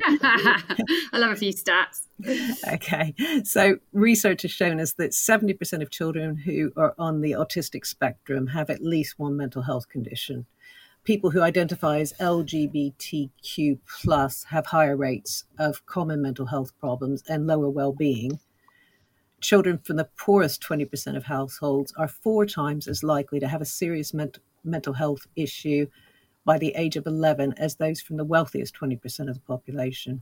I 0.04 1.08
love 1.14 1.32
a 1.32 1.36
few 1.36 1.52
stats. 1.52 2.06
Okay, 2.72 3.14
so 3.42 3.78
research 3.92 4.42
has 4.42 4.52
shown 4.52 4.80
us 4.80 4.92
that 4.92 5.10
70% 5.10 5.82
of 5.82 5.90
children 5.90 6.36
who 6.36 6.72
are 6.76 6.94
on 6.96 7.20
the 7.20 7.32
autistic 7.32 7.84
spectrum 7.84 8.48
have 8.48 8.70
at 8.70 8.80
least 8.80 9.18
one 9.18 9.36
mental 9.36 9.62
health 9.62 9.88
condition 9.88 10.46
people 11.08 11.30
who 11.30 11.40
identify 11.40 12.00
as 12.00 12.12
LGBTQ 12.20 13.78
plus 14.02 14.44
have 14.44 14.66
higher 14.66 14.94
rates 14.94 15.44
of 15.58 15.86
common 15.86 16.20
mental 16.20 16.44
health 16.44 16.78
problems 16.78 17.22
and 17.30 17.46
lower 17.46 17.70
well-being. 17.70 18.38
Children 19.40 19.78
from 19.78 19.96
the 19.96 20.10
poorest 20.18 20.62
20% 20.62 21.16
of 21.16 21.24
households 21.24 21.94
are 21.96 22.08
four 22.08 22.44
times 22.44 22.86
as 22.86 23.02
likely 23.02 23.40
to 23.40 23.48
have 23.48 23.62
a 23.62 23.64
serious 23.64 24.12
ment- 24.12 24.40
mental 24.64 24.92
health 24.92 25.26
issue 25.34 25.86
by 26.44 26.58
the 26.58 26.74
age 26.76 26.96
of 26.96 27.06
11 27.06 27.54
as 27.56 27.76
those 27.76 28.02
from 28.02 28.18
the 28.18 28.24
wealthiest 28.26 28.74
20% 28.74 29.30
of 29.30 29.34
the 29.34 29.40
population. 29.40 30.20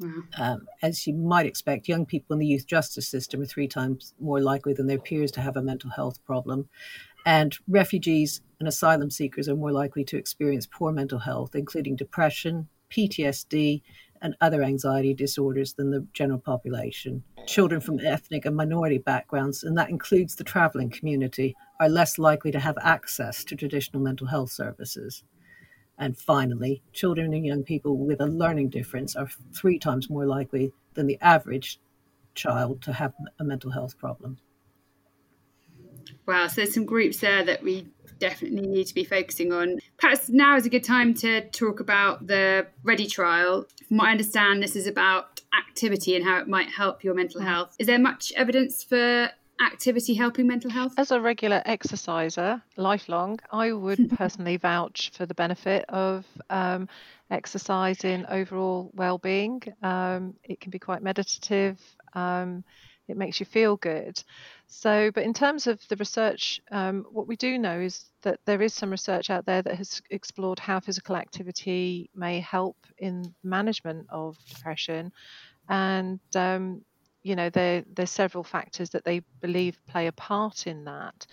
Wow. 0.00 0.22
Um, 0.38 0.66
as 0.82 1.06
you 1.06 1.14
might 1.14 1.46
expect, 1.46 1.88
young 1.88 2.06
people 2.06 2.32
in 2.34 2.40
the 2.40 2.46
youth 2.46 2.66
justice 2.66 3.06
system 3.08 3.42
are 3.42 3.46
three 3.46 3.68
times 3.68 4.14
more 4.18 4.40
likely 4.40 4.72
than 4.72 4.86
their 4.86 4.98
peers 4.98 5.30
to 5.32 5.40
have 5.40 5.56
a 5.56 5.62
mental 5.62 5.90
health 5.90 6.24
problem. 6.24 6.68
And 7.26 7.56
refugees 7.68 8.40
and 8.58 8.68
asylum 8.68 9.10
seekers 9.10 9.48
are 9.48 9.56
more 9.56 9.72
likely 9.72 10.04
to 10.04 10.16
experience 10.16 10.66
poor 10.66 10.90
mental 10.90 11.18
health, 11.18 11.54
including 11.54 11.96
depression, 11.96 12.68
PTSD, 12.90 13.82
and 14.22 14.36
other 14.40 14.62
anxiety 14.62 15.14
disorders 15.14 15.74
than 15.74 15.90
the 15.90 16.06
general 16.12 16.38
population. 16.38 17.22
Children 17.46 17.80
from 17.80 18.00
ethnic 18.00 18.44
and 18.44 18.56
minority 18.56 18.98
backgrounds, 18.98 19.64
and 19.64 19.76
that 19.76 19.90
includes 19.90 20.34
the 20.34 20.44
traveling 20.44 20.90
community, 20.90 21.56
are 21.78 21.88
less 21.88 22.18
likely 22.18 22.50
to 22.52 22.60
have 22.60 22.76
access 22.82 23.44
to 23.44 23.56
traditional 23.56 24.02
mental 24.02 24.26
health 24.26 24.50
services. 24.50 25.24
And 26.00 26.16
finally, 26.16 26.82
children 26.94 27.34
and 27.34 27.44
young 27.44 27.62
people 27.62 27.98
with 27.98 28.22
a 28.22 28.26
learning 28.26 28.70
difference 28.70 29.14
are 29.14 29.28
three 29.52 29.78
times 29.78 30.08
more 30.08 30.24
likely 30.24 30.72
than 30.94 31.06
the 31.06 31.18
average 31.20 31.78
child 32.34 32.80
to 32.82 32.94
have 32.94 33.12
a 33.38 33.44
mental 33.44 33.70
health 33.70 33.98
problem. 33.98 34.38
Wow, 36.26 36.46
so 36.46 36.56
there's 36.56 36.72
some 36.72 36.86
groups 36.86 37.18
there 37.18 37.44
that 37.44 37.62
we 37.62 37.86
definitely 38.18 38.66
need 38.66 38.86
to 38.86 38.94
be 38.94 39.04
focusing 39.04 39.52
on. 39.52 39.78
Perhaps 39.98 40.30
now 40.30 40.56
is 40.56 40.64
a 40.64 40.70
good 40.70 40.84
time 40.84 41.12
to 41.14 41.42
talk 41.50 41.80
about 41.80 42.26
the 42.26 42.66
Ready 42.82 43.06
trial. 43.06 43.66
From 43.88 43.98
what 43.98 44.08
I 44.08 44.12
understand, 44.12 44.62
this 44.62 44.76
is 44.76 44.86
about 44.86 45.42
activity 45.68 46.16
and 46.16 46.24
how 46.24 46.38
it 46.38 46.48
might 46.48 46.68
help 46.68 47.04
your 47.04 47.14
mental 47.14 47.42
mm. 47.42 47.44
health. 47.44 47.76
Is 47.78 47.88
there 47.88 47.98
much 47.98 48.32
evidence 48.36 48.82
for 48.82 49.30
activity 49.60 50.14
helping 50.14 50.46
mental 50.46 50.70
health? 50.70 50.94
As 50.96 51.10
a 51.10 51.20
regular 51.20 51.62
exerciser, 51.64 52.62
lifelong, 52.76 53.38
I 53.52 53.72
would 53.72 54.10
personally 54.16 54.56
vouch 54.56 55.10
for 55.14 55.26
the 55.26 55.34
benefit 55.34 55.84
of 55.88 56.26
um, 56.48 56.88
exercise 57.30 58.04
in 58.04 58.26
overall 58.26 58.90
well-being. 58.94 59.62
Um, 59.82 60.34
it 60.44 60.60
can 60.60 60.70
be 60.70 60.78
quite 60.78 61.02
meditative. 61.02 61.78
Um, 62.14 62.64
it 63.10 63.16
makes 63.16 63.40
you 63.40 63.46
feel 63.46 63.76
good. 63.76 64.22
So, 64.68 65.10
but 65.12 65.24
in 65.24 65.34
terms 65.34 65.66
of 65.66 65.80
the 65.88 65.96
research, 65.96 66.60
um, 66.70 67.04
what 67.10 67.26
we 67.26 67.36
do 67.36 67.58
know 67.58 67.78
is 67.80 68.04
that 68.22 68.38
there 68.46 68.62
is 68.62 68.72
some 68.72 68.90
research 68.90 69.30
out 69.30 69.44
there 69.46 69.62
that 69.62 69.74
has 69.74 70.00
explored 70.10 70.58
how 70.58 70.78
physical 70.80 71.16
activity 71.16 72.08
may 72.14 72.40
help 72.40 72.76
in 72.98 73.34
management 73.42 74.06
of 74.10 74.38
depression, 74.48 75.12
and 75.68 76.20
um, 76.36 76.82
you 77.22 77.36
know 77.36 77.50
there 77.50 77.84
there's 77.94 78.10
several 78.10 78.44
factors 78.44 78.90
that 78.90 79.04
they 79.04 79.22
believe 79.40 79.78
play 79.86 80.06
a 80.06 80.12
part 80.12 80.66
in 80.66 80.84
that. 80.84 81.26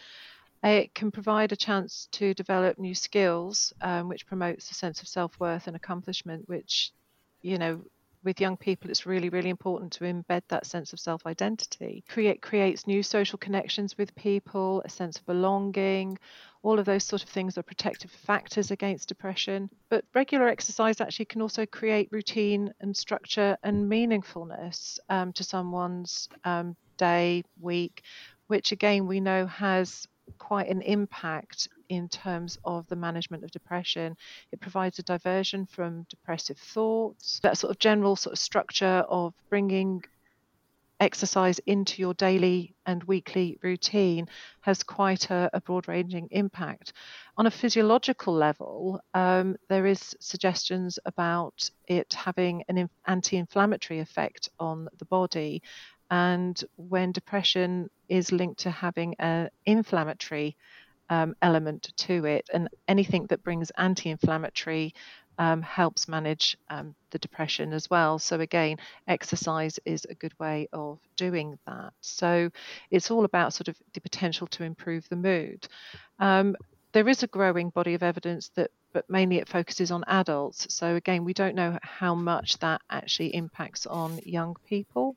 It 0.64 0.94
can 0.96 1.12
provide 1.12 1.52
a 1.52 1.56
chance 1.56 2.08
to 2.14 2.34
develop 2.34 2.80
new 2.80 2.96
skills, 2.96 3.74
um, 3.82 4.10
which 4.10 4.26
promotes 4.26 4.72
a 4.72 4.74
sense 4.74 5.02
of 5.02 5.08
self 5.08 5.40
worth 5.40 5.68
and 5.68 5.76
accomplishment, 5.76 6.48
which 6.50 6.92
you 7.42 7.58
know 7.58 7.84
with 8.24 8.42
young 8.42 8.58
people, 8.58 8.90
it's 8.90 9.06
really, 9.06 9.30
really 9.30 9.50
important 9.50 9.92
to 9.94 10.04
embed 10.04 10.42
that 10.50 10.66
sense 10.66 10.94
of 10.94 11.00
self 11.00 11.26
identity. 11.26 12.04
Create 12.10 12.42
creates 12.42 12.88
new 12.88 13.04
social 13.04 13.38
connections 13.38 13.98
with 13.98 14.16
people, 14.16 14.82
a 14.86 14.90
sense 14.90 15.18
of 15.18 15.26
belonging. 15.26 16.18
All 16.64 16.80
of 16.80 16.86
those 16.86 17.04
sort 17.04 17.24
of 17.24 17.30
things 17.30 17.58
are 17.58 17.64
protective 17.64 18.12
factors 18.12 18.72
against 18.72 19.08
depression. 19.08 19.70
But 19.90 20.04
regular 20.14 20.48
exercise 20.48 21.00
actually 21.00 21.26
can 21.26 21.42
also 21.42 21.66
create 21.66 22.10
routine 22.12 22.74
and 22.82 22.96
structure 22.96 23.58
and 23.64 23.90
meaningfulness 23.90 25.00
um, 25.10 25.32
to 25.34 25.44
someone's 25.44 26.28
um, 26.44 26.76
day, 26.98 27.44
week, 27.62 28.02
which 28.48 28.72
again 28.72 29.08
we 29.08 29.20
know 29.20 29.46
has 29.46 30.08
quite 30.40 30.68
an 30.68 30.82
impact 30.82 31.70
in 31.90 32.10
terms 32.10 32.58
of 32.64 32.88
the 32.88 32.96
management 32.96 33.44
of 33.44 33.52
depression. 33.52 34.16
It 34.52 34.60
provides 34.60 35.00
a 35.00 35.04
diversion 35.04 35.66
from 35.66 36.06
depressive 36.10 36.58
thoughts, 36.58 37.40
that 37.44 37.58
sort 37.58 37.72
of 37.72 37.80
general 37.80 38.16
sort 38.16 38.34
of 38.34 38.40
structure 38.40 39.06
of 39.08 39.34
bringing 39.50 40.04
exercise 41.00 41.60
into 41.60 42.02
your 42.02 42.14
daily 42.16 42.74
and 42.86 43.04
weekly 43.04 43.58
routine 43.62 44.28
has 44.62 44.84
quite 44.84 45.30
a, 45.30 45.50
a 45.54 45.62
broad 45.62 45.88
ranging 45.88 46.28
impact. 46.32 46.94
On 47.38 47.46
a 47.46 47.52
physiological 47.52 48.34
level, 48.34 49.00
um, 49.14 49.56
there 49.70 49.86
is 49.86 50.16
suggestions 50.20 50.98
about 51.06 51.70
it 51.88 52.14
having 52.14 52.64
an 52.68 52.90
anti 53.06 53.38
inflammatory 53.38 54.00
effect 54.00 54.50
on 54.60 54.88
the 54.98 55.06
body. 55.06 55.62
And 56.10 56.62
when 56.78 57.12
depression 57.12 57.90
is 58.08 58.32
linked 58.32 58.62
to 58.62 58.72
having 58.72 59.16
an 59.20 59.50
inflammatory 59.66 60.56
um, 61.10 61.36
element 61.42 61.92
to 61.98 62.26
it, 62.26 62.50
and 62.54 62.70
anything 62.88 63.26
that 63.28 63.44
brings 63.44 63.72
anti 63.72 64.10
inflammatory 64.10 64.94
um, 65.40 65.62
helps 65.62 66.08
manage 66.08 66.58
um, 66.70 66.96
the 67.12 67.20
depression 67.20 67.74
as 67.74 67.90
well. 67.90 68.20
So, 68.20 68.40
again, 68.40 68.78
exercise 69.08 69.80
is 69.86 70.06
a 70.10 70.16
good 70.16 70.38
way 70.40 70.68
of 70.74 71.00
doing 71.16 71.58
that. 71.68 71.94
So, 72.02 72.50
it's 72.92 73.12
all 73.12 73.26
about 73.26 73.54
sort 73.54 73.68
of 73.68 73.78
the 73.94 74.02
potential 74.02 74.48
to 74.48 74.64
improve 74.64 75.08
the 75.10 75.16
mood. 75.16 75.68
Um, 76.20 76.56
there 76.94 77.08
is 77.08 77.22
a 77.22 77.28
growing 77.28 77.70
body 77.70 77.94
of 77.94 78.04
evidence 78.04 78.50
that, 78.56 78.72
but 78.94 79.10
mainly 79.10 79.38
it 79.38 79.50
focuses 79.50 79.92
on 79.92 80.04
adults. 80.08 80.74
So, 80.74 80.96
again, 80.96 81.24
we 81.24 81.34
don't 81.34 81.56
know 81.56 81.78
how 81.84 82.16
much 82.16 82.58
that 82.60 82.82
actually 82.90 83.36
impacts 83.36 83.86
on 83.86 84.20
young 84.24 84.56
people. 84.68 85.16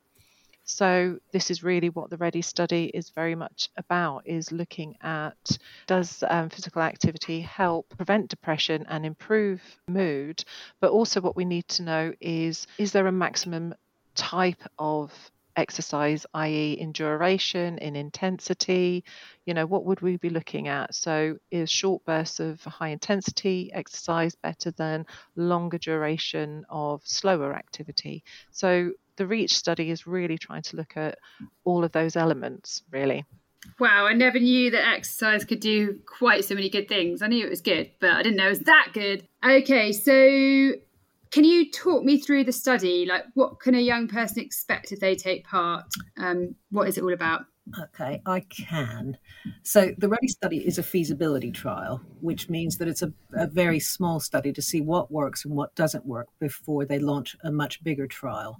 So 0.71 1.19
this 1.33 1.51
is 1.51 1.63
really 1.63 1.89
what 1.89 2.09
the 2.09 2.17
Ready 2.17 2.41
study 2.41 2.85
is 2.93 3.09
very 3.09 3.35
much 3.35 3.69
about: 3.75 4.25
is 4.25 4.53
looking 4.53 4.95
at 5.01 5.57
does 5.85 6.23
um, 6.29 6.47
physical 6.49 6.81
activity 6.81 7.41
help 7.41 7.89
prevent 7.97 8.29
depression 8.29 8.85
and 8.87 9.05
improve 9.05 9.61
mood, 9.89 10.43
but 10.79 10.91
also 10.91 11.19
what 11.19 11.35
we 11.35 11.43
need 11.43 11.67
to 11.67 11.83
know 11.83 12.13
is 12.21 12.67
is 12.77 12.93
there 12.93 13.07
a 13.07 13.11
maximum 13.11 13.75
type 14.15 14.63
of 14.79 15.11
exercise, 15.57 16.25
i.e., 16.33 16.73
in 16.79 16.93
duration, 16.93 17.77
in 17.79 17.97
intensity? 17.97 19.03
You 19.45 19.53
know, 19.53 19.65
what 19.65 19.85
would 19.85 19.99
we 19.99 20.15
be 20.15 20.29
looking 20.29 20.69
at? 20.69 20.95
So, 20.95 21.37
is 21.51 21.69
short 21.69 22.05
bursts 22.05 22.39
of 22.39 22.61
high 22.63 22.89
intensity 22.89 23.71
exercise 23.73 24.35
better 24.35 24.71
than 24.71 25.05
longer 25.35 25.77
duration 25.77 26.65
of 26.69 27.01
slower 27.05 27.53
activity? 27.53 28.23
So, 28.51 28.91
the 29.21 29.27
REACH 29.27 29.53
study 29.53 29.91
is 29.91 30.07
really 30.07 30.39
trying 30.39 30.63
to 30.63 30.77
look 30.77 30.97
at 30.97 31.19
all 31.63 31.83
of 31.83 31.91
those 31.91 32.15
elements, 32.15 32.81
really. 32.89 33.23
Wow, 33.79 34.07
I 34.07 34.13
never 34.13 34.39
knew 34.39 34.71
that 34.71 34.87
exercise 34.95 35.45
could 35.45 35.59
do 35.59 35.99
quite 36.07 36.43
so 36.43 36.55
many 36.55 36.69
good 36.69 36.87
things. 36.87 37.21
I 37.21 37.27
knew 37.27 37.45
it 37.45 37.51
was 37.51 37.61
good, 37.61 37.91
but 37.99 38.09
I 38.09 38.23
didn't 38.23 38.37
know 38.37 38.47
it 38.47 38.49
was 38.49 38.59
that 38.61 38.87
good. 38.93 39.27
Okay, 39.45 39.91
so 39.91 40.71
can 41.29 41.43
you 41.43 41.69
talk 41.69 42.03
me 42.03 42.19
through 42.19 42.45
the 42.45 42.51
study? 42.51 43.05
Like, 43.05 43.25
what 43.35 43.59
can 43.59 43.75
a 43.75 43.79
young 43.79 44.07
person 44.07 44.39
expect 44.39 44.91
if 44.91 44.99
they 44.99 45.13
take 45.13 45.45
part? 45.45 45.85
Um, 46.17 46.55
what 46.71 46.87
is 46.87 46.97
it 46.97 47.03
all 47.03 47.13
about? 47.13 47.45
Okay, 47.79 48.21
I 48.25 48.39
can. 48.39 49.17
So, 49.61 49.91
the 49.97 50.09
READY 50.09 50.27
study 50.29 50.57
is 50.57 50.79
a 50.79 50.83
feasibility 50.83 51.51
trial, 51.51 52.01
which 52.19 52.49
means 52.49 52.77
that 52.77 52.87
it's 52.87 53.03
a, 53.03 53.13
a, 53.33 53.45
very 53.45 53.79
small 53.79 54.19
study 54.19 54.51
to 54.51 54.61
see 54.63 54.81
what 54.81 55.11
works 55.11 55.45
and 55.45 55.55
what 55.55 55.75
doesn't 55.75 56.05
work 56.05 56.27
before 56.39 56.85
they 56.85 56.97
launch 56.97 57.37
a 57.43 57.51
much 57.51 57.83
bigger 57.83 58.07
trial. 58.07 58.59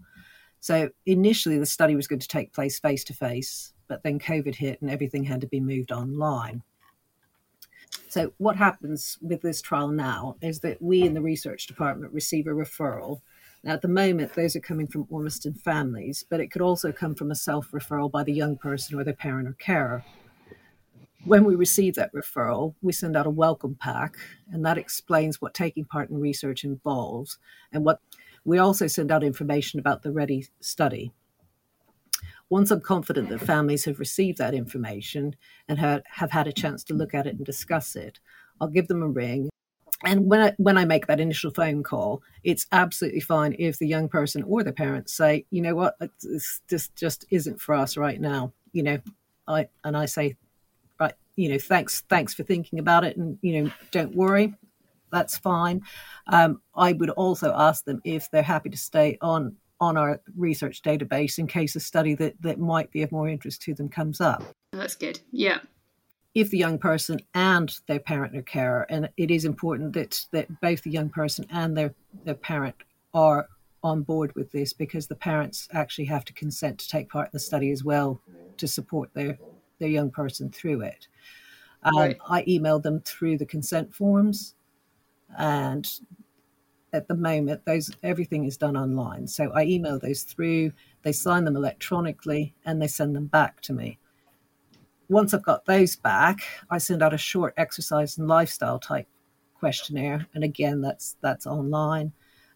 So, 0.61 0.89
initially, 1.07 1.57
the 1.57 1.65
study 1.65 1.95
was 1.95 2.07
going 2.07 2.19
to 2.19 2.27
take 2.27 2.53
place 2.53 2.79
face 2.79 3.03
to 3.05 3.13
face, 3.13 3.73
but 3.87 4.03
then 4.03 4.19
COVID 4.19 4.55
hit 4.55 4.79
and 4.79 4.91
everything 4.91 5.23
had 5.23 5.41
to 5.41 5.47
be 5.47 5.59
moved 5.59 5.91
online. 5.91 6.61
So, 8.07 8.33
what 8.37 8.55
happens 8.57 9.17
with 9.21 9.41
this 9.41 9.59
trial 9.59 9.87
now 9.87 10.35
is 10.39 10.59
that 10.59 10.79
we 10.79 11.01
in 11.01 11.15
the 11.15 11.21
research 11.21 11.65
department 11.65 12.13
receive 12.13 12.45
a 12.45 12.51
referral. 12.51 13.21
Now, 13.63 13.73
at 13.73 13.81
the 13.81 13.87
moment, 13.87 14.35
those 14.35 14.55
are 14.55 14.61
coming 14.61 14.85
from 14.85 15.07
Ormiston 15.09 15.55
families, 15.55 16.23
but 16.29 16.39
it 16.39 16.51
could 16.51 16.61
also 16.61 16.91
come 16.91 17.15
from 17.15 17.31
a 17.31 17.35
self 17.35 17.71
referral 17.71 18.11
by 18.11 18.23
the 18.23 18.31
young 18.31 18.55
person 18.55 18.99
or 18.99 19.03
their 19.03 19.15
parent 19.15 19.47
or 19.47 19.53
carer. 19.53 20.05
When 21.25 21.43
we 21.43 21.55
receive 21.55 21.95
that 21.95 22.13
referral, 22.13 22.75
we 22.83 22.93
send 22.93 23.17
out 23.17 23.27
a 23.27 23.31
welcome 23.31 23.77
pack, 23.79 24.15
and 24.51 24.63
that 24.63 24.77
explains 24.77 25.41
what 25.41 25.55
taking 25.55 25.85
part 25.85 26.11
in 26.11 26.19
research 26.19 26.63
involves. 26.63 27.39
And 27.71 27.83
what 27.83 27.99
we 28.43 28.57
also 28.57 28.87
send 28.87 29.11
out 29.11 29.23
information 29.23 29.79
about 29.79 30.03
the 30.03 30.11
READY 30.11 30.47
study. 30.59 31.11
Once 32.49 32.69
I'm 32.69 32.81
confident 32.81 33.29
that 33.29 33.39
families 33.39 33.85
have 33.85 33.99
received 33.99 34.37
that 34.39 34.53
information 34.53 35.35
and 35.69 35.79
have, 35.79 36.03
had 36.09 36.47
a 36.47 36.51
chance 36.51 36.83
to 36.85 36.93
look 36.93 37.13
at 37.13 37.25
it 37.25 37.35
and 37.35 37.45
discuss 37.45 37.95
it, 37.95 38.19
I'll 38.59 38.67
give 38.67 38.87
them 38.87 39.01
a 39.01 39.07
ring. 39.07 39.49
And 40.03 40.29
when 40.29 40.41
I, 40.41 40.53
when 40.57 40.77
I 40.77 40.83
make 40.83 41.07
that 41.07 41.19
initial 41.19 41.51
phone 41.51 41.83
call, 41.83 42.23
it's 42.43 42.67
absolutely 42.71 43.21
fine 43.21 43.55
if 43.57 43.77
the 43.77 43.87
young 43.87 44.09
person 44.09 44.43
or 44.43 44.63
the 44.63 44.73
parents 44.73 45.13
say, 45.13 45.45
you 45.51 45.61
know 45.61 45.75
what, 45.75 45.95
this, 46.21 46.61
this 46.67 46.89
just 46.89 47.25
isn't 47.29 47.61
for 47.61 47.75
us 47.75 47.95
right 47.95 48.19
now. 48.19 48.51
You 48.73 48.83
know, 48.83 48.99
I 49.47 49.67
and 49.83 49.95
I 49.95 50.05
say, 50.05 50.35
right, 50.99 51.13
you 51.35 51.49
know, 51.49 51.59
thanks, 51.59 52.03
thanks 52.09 52.33
for 52.33 52.43
thinking 52.43 52.79
about 52.79 53.03
it, 53.03 53.15
and 53.15 53.37
you 53.41 53.63
know, 53.63 53.71
don't 53.91 54.15
worry, 54.15 54.55
that's 55.11 55.37
fine. 55.37 55.81
Um, 56.27 56.61
I 56.75 56.93
would 56.93 57.09
also 57.11 57.53
ask 57.55 57.85
them 57.85 58.01
if 58.03 58.29
they're 58.31 58.41
happy 58.43 58.69
to 58.69 58.77
stay 58.77 59.17
on 59.21 59.55
on 59.81 59.97
our 59.97 60.21
research 60.37 60.83
database 60.83 61.39
in 61.39 61.47
case 61.47 61.75
a 61.75 61.79
study 61.79 62.13
that, 62.13 62.35
that 62.39 62.59
might 62.59 62.91
be 62.91 63.01
of 63.01 63.11
more 63.11 63.27
interest 63.27 63.63
to 63.63 63.73
them 63.73 63.89
comes 63.89 64.21
up. 64.21 64.43
That's 64.71 64.95
good. 64.95 65.19
Yeah. 65.31 65.57
If 66.35 66.51
the 66.51 66.59
young 66.59 66.77
person 66.77 67.19
and 67.33 67.73
their 67.87 67.99
parent 67.99 68.37
or 68.37 68.43
carer, 68.43 68.85
and 68.89 69.09
it 69.17 69.31
is 69.31 69.43
important 69.43 69.93
that, 69.93 70.23
that 70.31 70.61
both 70.61 70.83
the 70.83 70.91
young 70.91 71.09
person 71.09 71.45
and 71.49 71.75
their, 71.75 71.95
their 72.23 72.35
parent 72.35 72.75
are 73.15 73.47
on 73.83 74.03
board 74.03 74.33
with 74.35 74.51
this 74.51 74.71
because 74.71 75.07
the 75.07 75.15
parents 75.15 75.67
actually 75.73 76.05
have 76.05 76.23
to 76.25 76.33
consent 76.33 76.77
to 76.77 76.87
take 76.87 77.09
part 77.09 77.25
in 77.25 77.31
the 77.33 77.39
study 77.39 77.71
as 77.71 77.83
well 77.83 78.21
to 78.57 78.67
support 78.67 79.09
their, 79.15 79.39
their 79.79 79.89
young 79.89 80.11
person 80.11 80.51
through 80.51 80.81
it. 80.81 81.07
Um, 81.81 81.97
right. 81.97 82.17
I 82.29 82.43
emailed 82.43 82.83
them 82.83 83.01
through 83.01 83.39
the 83.39 83.47
consent 83.47 83.93
forms 83.95 84.53
and 85.37 85.99
at 86.93 87.07
the 87.07 87.15
moment 87.15 87.65
those 87.65 87.91
everything 88.03 88.45
is 88.45 88.57
done 88.57 88.75
online. 88.75 89.27
So 89.27 89.51
i 89.51 89.63
email 89.63 89.99
those 89.99 90.23
through 90.23 90.71
they 91.03 91.11
sign 91.11 91.45
them 91.45 91.55
electronically 91.55 92.53
and 92.65 92.81
they 92.81 92.87
send 92.87 93.15
them 93.15 93.27
back 93.27 93.61
to 93.61 93.73
me. 93.73 93.97
Once 95.09 95.33
i've 95.33 95.43
got 95.43 95.65
those 95.65 95.95
back 95.95 96.39
i 96.69 96.77
send 96.77 97.01
out 97.01 97.13
a 97.13 97.17
short 97.17 97.53
exercise 97.57 98.17
and 98.17 98.27
lifestyle 98.27 98.79
type 98.79 99.07
questionnaire. 99.55 100.27
And 100.33 100.43
again 100.43 100.81
that's 100.81 101.15
that's 101.21 101.47
online. 101.47 102.11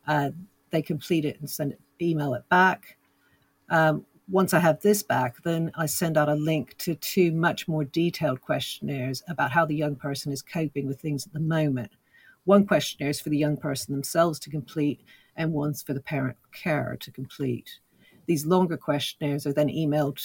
Uh, 0.07 0.31
they 0.71 0.81
complete 0.81 1.25
it 1.25 1.39
and 1.39 1.49
send 1.49 1.73
it 1.73 1.81
email 2.01 2.33
it 2.33 2.43
back. 2.49 2.97
Um, 3.69 4.05
once 4.27 4.53
i 4.55 4.59
have 4.59 4.81
this 4.81 5.03
back 5.03 5.41
then 5.43 5.71
i 5.75 5.85
send 5.85 6.17
out 6.17 6.29
a 6.29 6.33
link 6.33 6.75
to 6.77 6.95
two 6.95 7.31
much 7.31 7.67
more 7.67 7.83
detailed 7.83 8.41
questionnaires 8.41 9.21
about 9.27 9.51
how 9.51 9.65
the 9.65 9.75
young 9.75 9.95
person 9.95 10.31
is 10.31 10.41
coping 10.41 10.87
with 10.87 10.99
things 10.99 11.27
at 11.27 11.33
the 11.33 11.39
moment 11.39 11.91
one 12.45 12.65
questionnaire 12.65 13.09
is 13.09 13.19
for 13.19 13.29
the 13.29 13.37
young 13.37 13.57
person 13.57 13.93
themselves 13.93 14.39
to 14.39 14.49
complete, 14.49 15.01
and 15.35 15.51
one's 15.51 15.83
for 15.83 15.93
the 15.93 15.99
parent 15.99 16.37
carer 16.53 16.95
to 16.97 17.11
complete. 17.11 17.79
These 18.27 18.45
longer 18.45 18.77
questionnaires 18.77 19.45
are 19.45 19.53
then 19.53 19.67
emailed 19.67 20.19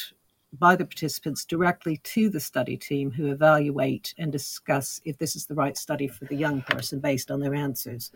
by 0.59 0.77
the 0.77 0.85
participants 0.85 1.45
directly 1.45 1.99
to 1.99 2.29
the 2.29 2.41
study 2.41 2.77
team 2.77 3.11
who 3.11 3.31
evaluate 3.31 4.15
and 4.19 4.33
discuss 4.33 5.01
if 5.05 5.17
this 5.19 5.37
is 5.37 5.47
the 5.47 5.55
right 5.55 5.77
study 5.77 6.09
for 6.09 6.25
the 6.27 6.37
young 6.37 6.61
person 6.63 6.99
based 6.99 7.31
on 7.31 7.41
their 7.41 7.55
answers. 7.55 8.11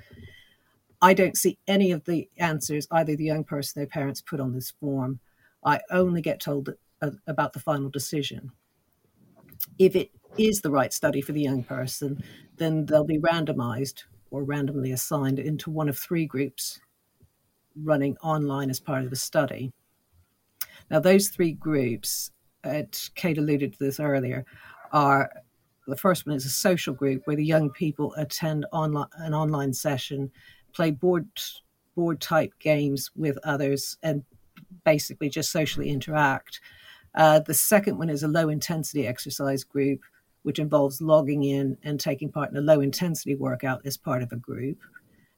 I 1.00 1.14
don't 1.14 1.36
see 1.36 1.58
any 1.68 1.92
of 1.92 2.04
the 2.04 2.28
answers 2.38 2.88
either 2.90 3.14
the 3.14 3.24
young 3.24 3.44
person 3.44 3.80
or 3.80 3.84
their 3.84 3.90
parents 3.90 4.20
put 4.20 4.40
on 4.40 4.52
this 4.52 4.70
form. 4.70 5.20
I 5.64 5.80
only 5.90 6.22
get 6.22 6.40
told 6.40 6.70
uh, 7.02 7.10
about 7.26 7.52
the 7.52 7.60
final 7.60 7.88
decision. 7.88 8.50
If 9.78 9.96
it 9.96 10.10
is 10.38 10.60
the 10.60 10.70
right 10.70 10.92
study 10.92 11.20
for 11.20 11.32
the 11.32 11.40
young 11.40 11.62
person, 11.62 12.22
then 12.56 12.86
they'll 12.86 13.04
be 13.04 13.18
randomized 13.18 14.04
or 14.30 14.44
randomly 14.44 14.92
assigned 14.92 15.38
into 15.38 15.70
one 15.70 15.88
of 15.88 15.98
three 15.98 16.26
groups 16.26 16.80
running 17.82 18.16
online 18.22 18.70
as 18.70 18.80
part 18.80 19.04
of 19.04 19.10
the 19.10 19.16
study. 19.16 19.72
Now, 20.90 21.00
those 21.00 21.28
three 21.28 21.52
groups, 21.52 22.30
uh, 22.64 22.82
Kate 23.14 23.38
alluded 23.38 23.72
to 23.72 23.78
this 23.78 24.00
earlier, 24.00 24.44
are 24.92 25.30
the 25.86 25.96
first 25.96 26.26
one 26.26 26.36
is 26.36 26.46
a 26.46 26.50
social 26.50 26.94
group 26.94 27.22
where 27.26 27.36
the 27.36 27.44
young 27.44 27.70
people 27.70 28.14
attend 28.14 28.66
online, 28.72 29.08
an 29.18 29.34
online 29.34 29.72
session, 29.72 30.30
play 30.72 30.90
board 30.90 31.28
board 31.94 32.20
type 32.20 32.52
games 32.58 33.10
with 33.14 33.38
others, 33.44 33.96
and 34.02 34.24
basically 34.84 35.28
just 35.28 35.52
socially 35.52 35.90
interact. 35.90 36.60
Uh, 37.14 37.38
the 37.38 37.54
second 37.54 37.98
one 37.98 38.10
is 38.10 38.24
a 38.24 38.28
low 38.28 38.48
intensity 38.48 39.06
exercise 39.06 39.62
group 39.62 40.00
which 40.44 40.59
involves 40.59 41.02
logging 41.02 41.42
in 41.42 41.76
and 41.83 41.98
taking 41.98 42.30
part 42.30 42.50
in 42.50 42.57
a 42.57 42.61
low 42.61 42.80
intensity 42.80 43.35
workout 43.35 43.80
as 43.85 43.96
part 43.96 44.22
of 44.22 44.30
a 44.30 44.37
group. 44.37 44.78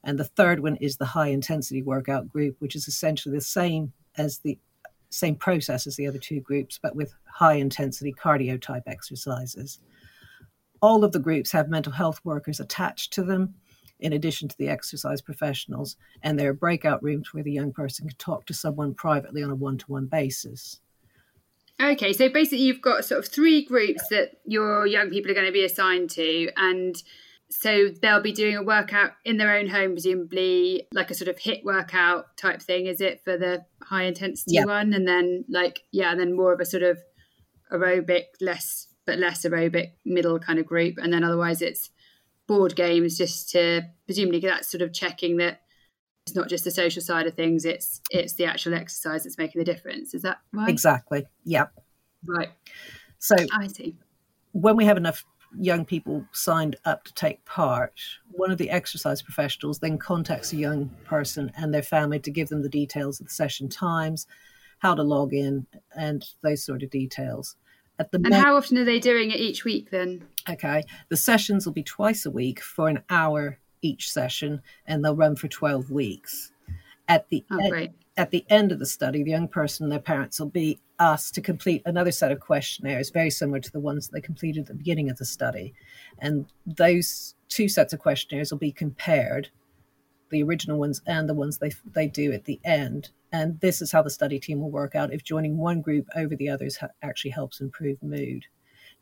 And 0.04 0.18
the 0.18 0.24
third 0.24 0.60
one 0.60 0.76
is 0.76 0.96
the 0.96 1.04
high 1.04 1.28
intensity 1.28 1.80
workout 1.82 2.28
group, 2.28 2.56
which 2.58 2.76
is 2.76 2.86
essentially 2.88 3.34
the 3.34 3.40
same 3.40 3.92
as 4.16 4.38
the 4.38 4.58
same 5.10 5.36
process 5.36 5.86
as 5.86 5.96
the 5.96 6.06
other 6.06 6.18
two 6.18 6.40
groups, 6.40 6.78
but 6.82 6.96
with 6.96 7.14
high 7.24 7.54
intensity 7.54 8.12
cardio 8.12 8.60
type 8.60 8.82
exercises. 8.86 9.78
All 10.82 11.04
of 11.04 11.12
the 11.12 11.20
groups 11.20 11.52
have 11.52 11.68
mental 11.68 11.92
health 11.92 12.20
workers 12.24 12.60
attached 12.60 13.12
to 13.14 13.22
them, 13.22 13.54
in 14.00 14.12
addition 14.12 14.48
to 14.48 14.58
the 14.58 14.68
exercise 14.68 15.22
professionals, 15.22 15.96
and 16.22 16.38
there 16.38 16.50
are 16.50 16.54
breakout 16.54 17.02
rooms 17.02 17.32
where 17.32 17.44
the 17.44 17.52
young 17.52 17.72
person 17.72 18.08
can 18.08 18.16
talk 18.18 18.44
to 18.46 18.54
someone 18.54 18.92
privately 18.92 19.42
on 19.42 19.50
a 19.50 19.54
one 19.54 19.78
to 19.78 19.86
one 19.86 20.06
basis. 20.06 20.80
Okay, 21.80 22.12
so 22.14 22.28
basically, 22.30 22.64
you've 22.64 22.80
got 22.80 23.04
sort 23.04 23.18
of 23.18 23.30
three 23.30 23.64
groups 23.64 24.08
that 24.08 24.38
your 24.44 24.86
young 24.86 25.10
people 25.10 25.30
are 25.30 25.34
going 25.34 25.46
to 25.46 25.52
be 25.52 25.64
assigned 25.64 26.10
to, 26.10 26.50
and 26.56 27.02
so 27.50 27.88
they'll 28.00 28.22
be 28.22 28.32
doing 28.32 28.56
a 28.56 28.62
workout 28.62 29.12
in 29.24 29.36
their 29.36 29.54
own 29.56 29.68
home, 29.68 29.92
presumably 29.92 30.86
like 30.92 31.10
a 31.10 31.14
sort 31.14 31.28
of 31.28 31.36
HIIT 31.36 31.64
workout 31.64 32.36
type 32.36 32.62
thing. 32.62 32.86
Is 32.86 33.00
it 33.00 33.20
for 33.22 33.36
the 33.36 33.64
high 33.82 34.04
intensity 34.04 34.54
yep. 34.54 34.66
one, 34.66 34.94
and 34.94 35.06
then 35.06 35.44
like 35.48 35.82
yeah, 35.92 36.10
and 36.10 36.18
then 36.18 36.34
more 36.34 36.52
of 36.52 36.60
a 36.60 36.64
sort 36.64 36.82
of 36.82 36.98
aerobic, 37.70 38.24
less 38.40 38.88
but 39.04 39.18
less 39.18 39.44
aerobic 39.44 39.92
middle 40.04 40.38
kind 40.38 40.58
of 40.58 40.66
group, 40.66 40.94
and 40.96 41.12
then 41.12 41.24
otherwise 41.24 41.60
it's 41.60 41.90
board 42.46 42.74
games, 42.74 43.18
just 43.18 43.50
to 43.50 43.82
presumably 44.06 44.40
that's 44.40 44.70
sort 44.70 44.82
of 44.82 44.94
checking 44.94 45.36
that 45.36 45.60
it's 46.26 46.34
not 46.34 46.48
just 46.48 46.64
the 46.64 46.70
social 46.70 47.00
side 47.02 47.26
of 47.26 47.34
things 47.34 47.64
it's 47.64 48.00
it's 48.10 48.34
the 48.34 48.44
actual 48.44 48.74
exercise 48.74 49.24
that's 49.24 49.38
making 49.38 49.60
the 49.60 49.64
difference. 49.64 50.14
Is 50.14 50.22
that 50.22 50.38
right? 50.52 50.68
Exactly. 50.68 51.26
Yep. 51.44 51.72
Right. 52.24 52.50
So 53.18 53.36
i 53.52 53.66
see. 53.68 53.96
when 54.52 54.76
we 54.76 54.84
have 54.84 54.96
enough 54.96 55.24
young 55.58 55.84
people 55.84 56.24
signed 56.32 56.76
up 56.84 57.04
to 57.04 57.14
take 57.14 57.42
part 57.44 57.98
one 58.32 58.50
of 58.50 58.58
the 58.58 58.68
exercise 58.68 59.22
professionals 59.22 59.78
then 59.78 59.96
contacts 59.96 60.52
a 60.52 60.56
young 60.56 60.90
person 61.04 61.50
and 61.56 61.72
their 61.72 61.82
family 61.82 62.18
to 62.18 62.30
give 62.30 62.48
them 62.48 62.62
the 62.62 62.68
details 62.68 63.20
of 63.20 63.26
the 63.26 63.32
session 63.32 63.68
times 63.68 64.26
how 64.78 64.94
to 64.94 65.02
log 65.02 65.32
in 65.32 65.66
and 65.96 66.24
those 66.42 66.64
sort 66.64 66.82
of 66.82 66.90
details. 66.90 67.56
At 67.98 68.12
the 68.12 68.20
and 68.22 68.34
how 68.34 68.56
often 68.56 68.76
are 68.76 68.84
they 68.84 69.00
doing 69.00 69.30
it 69.30 69.40
each 69.40 69.64
week 69.64 69.90
then? 69.90 70.26
Okay. 70.48 70.82
The 71.08 71.16
sessions 71.16 71.64
will 71.64 71.72
be 71.72 71.82
twice 71.82 72.26
a 72.26 72.30
week 72.30 72.60
for 72.60 72.88
an 72.88 73.02
hour 73.08 73.58
each 73.82 74.10
session, 74.10 74.60
and 74.86 75.04
they'll 75.04 75.16
run 75.16 75.36
for 75.36 75.48
12 75.48 75.90
weeks. 75.90 76.52
At 77.08 77.28
the, 77.28 77.44
oh, 77.50 77.58
end, 77.58 77.94
at 78.16 78.30
the 78.30 78.44
end 78.48 78.72
of 78.72 78.78
the 78.78 78.86
study, 78.86 79.22
the 79.22 79.30
young 79.30 79.48
person 79.48 79.84
and 79.84 79.92
their 79.92 80.00
parents 80.00 80.40
will 80.40 80.48
be 80.48 80.80
asked 80.98 81.34
to 81.34 81.40
complete 81.40 81.82
another 81.84 82.10
set 82.10 82.32
of 82.32 82.40
questionnaires, 82.40 83.10
very 83.10 83.30
similar 83.30 83.60
to 83.60 83.70
the 83.70 83.80
ones 83.80 84.06
that 84.06 84.14
they 84.14 84.20
completed 84.20 84.60
at 84.60 84.66
the 84.66 84.74
beginning 84.74 85.10
of 85.10 85.18
the 85.18 85.24
study. 85.24 85.74
And 86.18 86.46
those 86.66 87.34
two 87.48 87.68
sets 87.68 87.92
of 87.92 88.00
questionnaires 88.00 88.50
will 88.50 88.58
be 88.58 88.72
compared, 88.72 89.50
the 90.30 90.42
original 90.42 90.78
ones 90.78 91.02
and 91.06 91.28
the 91.28 91.34
ones 91.34 91.58
they, 91.58 91.72
they 91.94 92.08
do 92.08 92.32
at 92.32 92.44
the 92.44 92.60
end. 92.64 93.10
And 93.32 93.60
this 93.60 93.82
is 93.82 93.92
how 93.92 94.02
the 94.02 94.10
study 94.10 94.40
team 94.40 94.60
will 94.60 94.70
work 94.70 94.94
out 94.94 95.12
if 95.12 95.22
joining 95.22 95.56
one 95.56 95.80
group 95.80 96.08
over 96.16 96.34
the 96.34 96.48
others 96.48 96.76
ha- 96.76 96.88
actually 97.02 97.32
helps 97.32 97.60
improve 97.60 98.02
mood. 98.02 98.44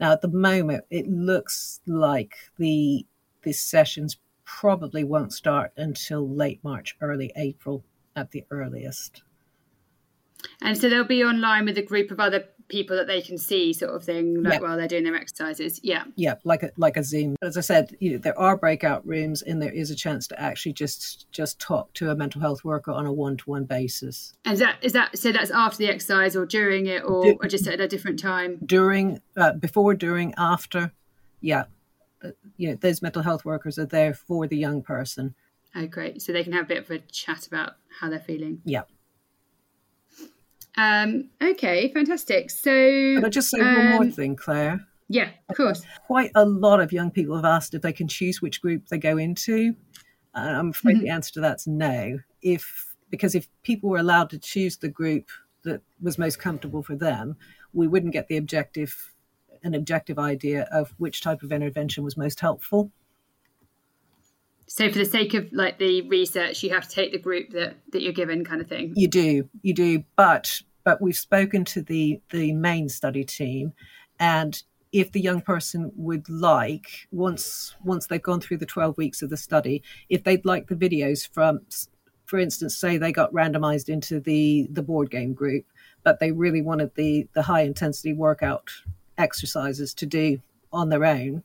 Now, 0.01 0.13
at 0.13 0.21
the 0.21 0.29
moment, 0.29 0.85
it 0.91 1.09
looks 1.09 1.81
like 1.87 2.35
the 2.59 3.07
these 3.43 3.61
sessions 3.61 4.17
probably 4.44 5.04
won't 5.04 5.33
start 5.33 5.72
until 5.76 6.28
late 6.28 6.61
March, 6.62 6.96
early 7.00 7.33
April 7.37 7.85
at 8.16 8.30
the 8.30 8.44
earliest. 8.50 9.22
And 10.61 10.76
so 10.76 10.88
they'll 10.88 11.04
be 11.04 11.24
online 11.24 11.64
with 11.64 11.78
a 11.78 11.83
group 11.83 12.11
of 12.11 12.20
other 12.20 12.44
people 12.68 12.96
that 12.96 13.07
they 13.07 13.20
can 13.20 13.38
see, 13.38 13.72
sort 13.72 13.94
of 13.94 14.04
thing, 14.04 14.42
like 14.42 14.61
while 14.61 14.76
they're 14.76 14.88
doing 14.88 15.04
their 15.04 15.14
exercises. 15.14 15.80
Yeah, 15.83 16.04
yeah, 16.16 16.35
like 16.44 16.62
a 16.62 16.70
like 16.76 16.96
a 16.96 17.02
Zoom. 17.02 17.37
As 17.42 17.57
I 17.57 17.61
said, 17.61 17.96
you 17.98 18.12
know, 18.12 18.18
there 18.18 18.38
are 18.38 18.57
breakout 18.57 19.07
rooms, 19.07 19.42
and 19.42 19.61
there 19.61 19.72
is 19.72 19.90
a 19.90 19.94
chance 19.94 20.26
to 20.28 20.40
actually 20.40 20.74
just 20.74 21.30
just 21.33 21.59
talk 21.61 21.92
to 21.94 22.11
a 22.11 22.16
mental 22.16 22.40
health 22.40 22.64
worker 22.64 22.92
on 22.92 23.07
a 23.07 23.12
one 23.12 23.37
to 23.38 23.50
one 23.50 23.64
basis. 23.64 24.35
And 24.44 24.54
is 24.54 24.61
that 24.61 24.76
is 24.83 24.92
that 24.92 25.18
so? 25.18 25.33
That's 25.33 25.50
after 25.50 25.78
the 25.78 25.88
exercise, 25.88 26.37
or 26.37 26.46
during 26.46 26.87
it, 26.87 27.02
or, 27.04 27.35
or 27.40 27.48
just 27.48 27.66
at 27.66 27.80
a 27.80 27.88
different 27.88 28.18
time? 28.18 28.61
During, 28.64 29.20
uh, 29.37 29.52
before, 29.52 29.94
during, 29.94 30.35
after. 30.37 30.92
Yeah, 31.40 31.64
you 32.57 32.69
know, 32.69 32.77
those 32.77 33.03
mental 33.03 33.23
health 33.23 33.45
workers 33.45 33.79
are 33.79 33.87
there 33.87 34.15
for 34.15 34.47
the 34.47 34.57
young 34.57 34.83
person. 34.83 35.35
Oh, 35.75 35.87
great! 35.87 36.23
So 36.23 36.33
they 36.33 36.45
can 36.45 36.53
have 36.53 36.65
a 36.65 36.69
bit 36.69 36.79
of 36.79 36.91
a 36.91 36.99
chat 36.99 37.47
about 37.47 37.73
how 38.01 38.09
they're 38.09 38.21
feeling. 38.21 38.61
Yeah. 38.65 38.83
Um, 40.77 41.31
okay, 41.43 41.93
fantastic. 41.93 42.51
So, 42.51 42.71
I 43.25 43.29
just 43.29 43.51
say 43.51 43.61
um, 43.61 43.75
one 43.75 43.89
more 43.91 44.03
um, 44.03 44.13
thing, 44.13 44.37
Claire? 44.37 44.85
Yeah, 45.09 45.31
of 45.49 45.57
course. 45.57 45.83
Quite 46.07 46.31
a 46.35 46.45
lot 46.45 46.81
of 46.81 46.93
young 46.93 47.11
people 47.11 47.37
have 47.37 47.45
asked 47.45 47.75
if 47.75 47.83
they 47.83 47.93
can 47.93 48.09
choose 48.09 48.41
which 48.41 48.61
group 48.61 48.89
they 48.89 48.99
go 48.99 49.17
into. 49.17 49.75
Uh, 50.35 50.41
I'm 50.41 50.71
afraid 50.71 50.97
mm-hmm. 50.97 51.05
the 51.05 51.11
answer 51.11 51.33
to 51.35 51.41
that's 51.41 51.67
no. 51.67 52.19
If 52.43 52.95
because 53.11 53.35
if 53.35 53.49
people 53.63 53.91
were 53.91 53.99
allowed 53.99 54.31
to 54.31 54.39
choose 54.39 54.77
the 54.77 54.89
group 54.89 55.29
that 55.63 55.83
was 56.03 56.19
most 56.19 56.39
comfortable 56.39 56.83
for 56.83 56.97
them, 56.97 57.37
we 57.73 57.87
wouldn't 57.87 58.13
get 58.13 58.29
the 58.29 58.37
objective 58.37 59.13
an 59.64 59.74
objective 59.74 60.18
idea 60.18 60.68
of 60.70 60.94
which 60.98 61.20
type 61.22 61.42
of 61.42 61.50
intervention 61.50 62.05
was 62.05 62.16
most 62.16 62.38
helpful. 62.40 62.92
So, 64.66 64.90
for 64.90 64.98
the 64.98 65.05
sake 65.05 65.35
of 65.35 65.53
like 65.53 65.79
the 65.79 66.03
research, 66.03 66.62
you 66.62 66.70
have 66.70 66.88
to 66.88 66.94
take 66.94 67.12
the 67.12 67.18
group 67.18 67.50
that 67.50 67.77
that 67.92 68.03
you're 68.03 68.12
given, 68.12 68.44
kind 68.44 68.61
of 68.61 68.68
thing. 68.68 68.92
You 68.96 69.09
do, 69.09 69.48
you 69.62 69.74
do, 69.74 70.05
but 70.16 70.62
but 70.85 71.00
we've 71.00 71.16
spoken 71.16 71.64
to 71.66 71.83
the 71.83 72.20
the 72.31 72.53
main 72.53 72.88
study 72.88 73.24
team, 73.24 73.72
and 74.18 74.62
if 74.94 75.11
the 75.11 75.20
young 75.20 75.40
person 75.40 75.90
would 75.96 76.29
like 76.31 77.09
once 77.11 77.74
once 77.83 78.07
they've 78.07 78.22
gone 78.22 78.40
through 78.40 78.57
the 78.57 78.64
12 78.64 78.96
weeks 78.96 79.22
of 79.22 79.29
the 79.29 79.37
study 79.37 79.83
if 80.09 80.22
they'd 80.22 80.44
like 80.44 80.68
the 80.68 80.77
videos 80.77 81.29
from 81.29 81.59
for 82.27 82.38
instance 82.38 82.77
say 82.77 82.96
they 82.96 83.11
got 83.11 83.33
randomized 83.33 83.88
into 83.88 84.20
the 84.20 84.68
the 84.70 84.83
board 84.83 85.11
game 85.11 85.35
group 85.35 85.66
but 86.05 86.20
they 86.20 86.31
really 86.31 86.62
wanted 86.62 86.94
the 86.94 87.27
the 87.35 87.42
high 87.42 87.62
intensity 87.62 88.12
workout 88.12 88.70
exercises 89.18 89.94
to 89.94 90.07
do 90.07 90.40
on 90.72 90.88
their 90.88 91.05
own 91.05 91.42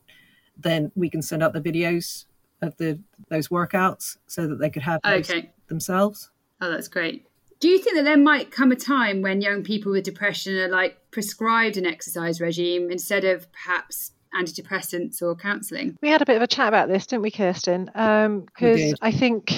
then 0.62 0.91
we 0.95 1.10
can 1.10 1.21
send 1.21 1.41
out 1.41 1.53
the 1.53 1.62
videos 1.62 2.25
of 2.62 2.75
the 2.77 2.99
those 3.29 3.47
workouts 3.47 4.17
so 4.27 4.47
that 4.47 4.60
they 4.60 4.69
could 4.69 4.82
have 4.82 4.99
okay. 5.05 5.49
themselves. 5.67 6.29
Oh, 6.62 6.69
that's 6.69 6.88
great. 6.88 7.25
Do 7.60 7.67
you 7.67 7.79
think 7.79 7.97
that 7.97 8.03
there 8.03 8.17
might 8.17 8.51
come 8.51 8.71
a 8.71 8.75
time 8.75 9.21
when 9.21 9.41
young 9.41 9.63
people 9.63 9.91
with 9.91 10.03
depression 10.03 10.58
are 10.58 10.69
like 10.69 10.97
prescribed 11.12 11.77
an 11.77 11.86
exercise 11.86 12.39
regime 12.39 12.89
instead 12.91 13.25
of 13.25 13.51
perhaps 13.51 14.12
antidepressants 14.38 15.21
or 15.21 15.36
counselling? 15.36 15.97
We 16.01 16.10
had 16.10 16.21
a 16.21 16.25
bit 16.25 16.38
of 16.38 16.41
a 16.41 16.47
chat 16.47 16.67
about 16.67 16.88
this, 16.88 17.05
didn't 17.05 17.23
we, 17.23 17.32
Kirsten? 17.32 17.86
Because 17.86 18.91
um, 18.91 18.95
I 19.01 19.12
think 19.12 19.53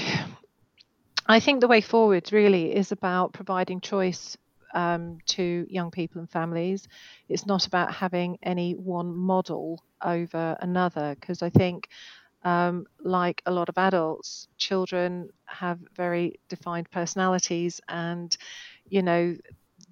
I 1.27 1.39
think 1.39 1.61
the 1.61 1.67
way 1.67 1.81
forward 1.81 2.31
really 2.31 2.75
is 2.75 2.91
about 2.91 3.33
providing 3.33 3.81
choice 3.81 4.37
um, 4.73 5.17
to 5.27 5.65
young 5.69 5.91
people 5.91 6.19
and 6.19 6.29
families. 6.29 6.87
It's 7.29 7.45
not 7.45 7.67
about 7.67 7.93
having 7.93 8.37
any 8.43 8.73
one 8.73 9.15
model 9.15 9.83
over 10.03 10.57
another, 10.61 11.15
because 11.19 11.41
I 11.41 11.49
think 11.49 11.87
um, 12.43 12.85
like 13.03 13.41
a 13.45 13.51
lot 13.51 13.69
of 13.69 13.77
adults, 13.77 14.47
children 14.57 15.29
have 15.45 15.79
very 15.95 16.39
defined 16.49 16.89
personalities, 16.91 17.79
and 17.87 18.35
you 18.89 19.03
know 19.03 19.35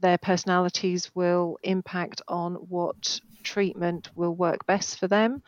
their 0.02 0.18
personalities 0.18 1.12
will 1.16 1.58
impact 1.64 2.22
on 2.28 2.56
what 2.56 3.20
treatment 3.44 4.10
will 4.16 4.36
work 4.36 4.66
best 4.66 5.00
for 5.00 5.08
them. 5.08 5.42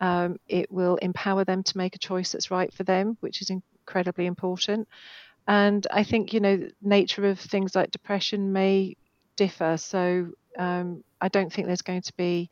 Um, 0.00 0.36
it 0.48 0.70
will 0.70 0.96
empower 0.96 1.44
them 1.44 1.62
to 1.64 1.78
make 1.78 1.96
a 1.96 1.98
choice 2.00 2.32
that's 2.32 2.50
right 2.50 2.72
for 2.72 2.84
them, 2.84 3.16
which 3.20 3.42
is 3.42 3.50
incredibly 3.50 4.26
important. 4.26 4.88
And 5.48 5.86
I 5.90 6.04
think 6.04 6.34
you 6.34 6.40
know 6.40 6.68
nature 6.82 7.26
of 7.26 7.40
things 7.40 7.74
like 7.74 7.90
depression 7.90 8.52
may 8.52 8.96
differ, 9.36 9.78
so 9.78 10.30
um, 10.58 11.02
I 11.20 11.28
don't 11.28 11.50
think 11.52 11.66
there's 11.66 11.82
going 11.82 12.02
to 12.02 12.12
be 12.16 12.50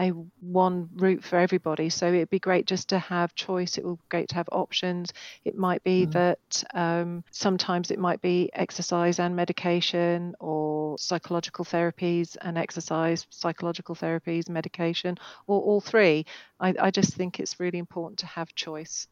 a 0.00 0.08
one 0.40 0.88
route 0.94 1.22
for 1.22 1.38
everybody. 1.38 1.90
So 1.90 2.08
it'd 2.08 2.30
be 2.30 2.38
great 2.38 2.66
just 2.66 2.88
to 2.88 2.98
have 2.98 3.34
choice. 3.34 3.76
It 3.76 3.84
will 3.84 3.96
be 3.96 4.02
great 4.08 4.28
to 4.30 4.36
have 4.36 4.48
options. 4.50 5.12
It 5.44 5.58
might 5.58 5.84
be 5.84 6.06
mm. 6.06 6.12
that 6.12 6.64
um, 6.72 7.22
sometimes 7.30 7.90
it 7.90 7.98
might 7.98 8.22
be 8.22 8.48
exercise 8.54 9.18
and 9.18 9.36
medication, 9.36 10.34
or 10.40 10.96
psychological 10.98 11.66
therapies 11.66 12.38
and 12.40 12.56
exercise, 12.56 13.26
psychological 13.28 13.94
therapies, 13.94 14.48
medication, 14.48 15.18
or 15.46 15.60
all 15.60 15.82
three. 15.82 16.24
I, 16.58 16.74
I 16.80 16.90
just 16.90 17.12
think 17.14 17.38
it's 17.38 17.60
really 17.60 17.78
important 17.78 18.20
to 18.20 18.26
have 18.26 18.54
choice. 18.54 19.06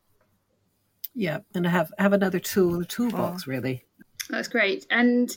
Yeah, 1.14 1.38
and 1.54 1.66
have 1.66 1.92
have 1.98 2.12
another 2.12 2.38
tool 2.38 2.74
in 2.74 2.80
the 2.80 2.86
toolbox, 2.86 3.44
oh. 3.46 3.50
really. 3.50 3.84
That's 4.30 4.48
great. 4.48 4.86
And 4.90 5.36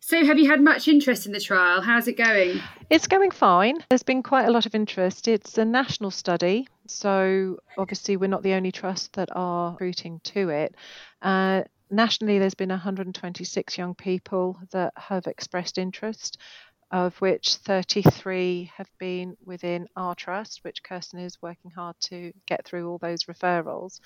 so, 0.00 0.24
have 0.24 0.38
you 0.38 0.48
had 0.48 0.62
much 0.62 0.88
interest 0.88 1.26
in 1.26 1.32
the 1.32 1.40
trial? 1.40 1.82
How's 1.82 2.08
it 2.08 2.16
going? 2.16 2.60
It's 2.88 3.06
going 3.06 3.30
fine. 3.30 3.84
There's 3.90 4.02
been 4.02 4.22
quite 4.22 4.46
a 4.46 4.50
lot 4.50 4.66
of 4.66 4.74
interest. 4.74 5.28
It's 5.28 5.58
a 5.58 5.64
national 5.64 6.10
study, 6.10 6.68
so 6.86 7.58
obviously, 7.76 8.16
we're 8.16 8.28
not 8.28 8.42
the 8.42 8.54
only 8.54 8.72
trust 8.72 9.12
that 9.14 9.28
are 9.32 9.72
recruiting 9.72 10.20
to 10.24 10.48
it. 10.48 10.74
Uh, 11.20 11.62
nationally, 11.90 12.38
there's 12.38 12.54
been 12.54 12.70
126 12.70 13.76
young 13.76 13.94
people 13.94 14.58
that 14.70 14.92
have 14.96 15.26
expressed 15.26 15.76
interest 15.76 16.38
of 16.90 17.16
which 17.20 17.54
33 17.56 18.70
have 18.76 18.90
been 18.98 19.36
within 19.44 19.86
our 19.96 20.14
trust, 20.14 20.60
which 20.62 20.82
Kirsten 20.82 21.20
is 21.20 21.40
working 21.40 21.70
hard 21.70 21.94
to 22.00 22.32
get 22.46 22.64
through 22.64 22.88
all 22.88 22.98
those 22.98 23.24
referrals 23.24 24.00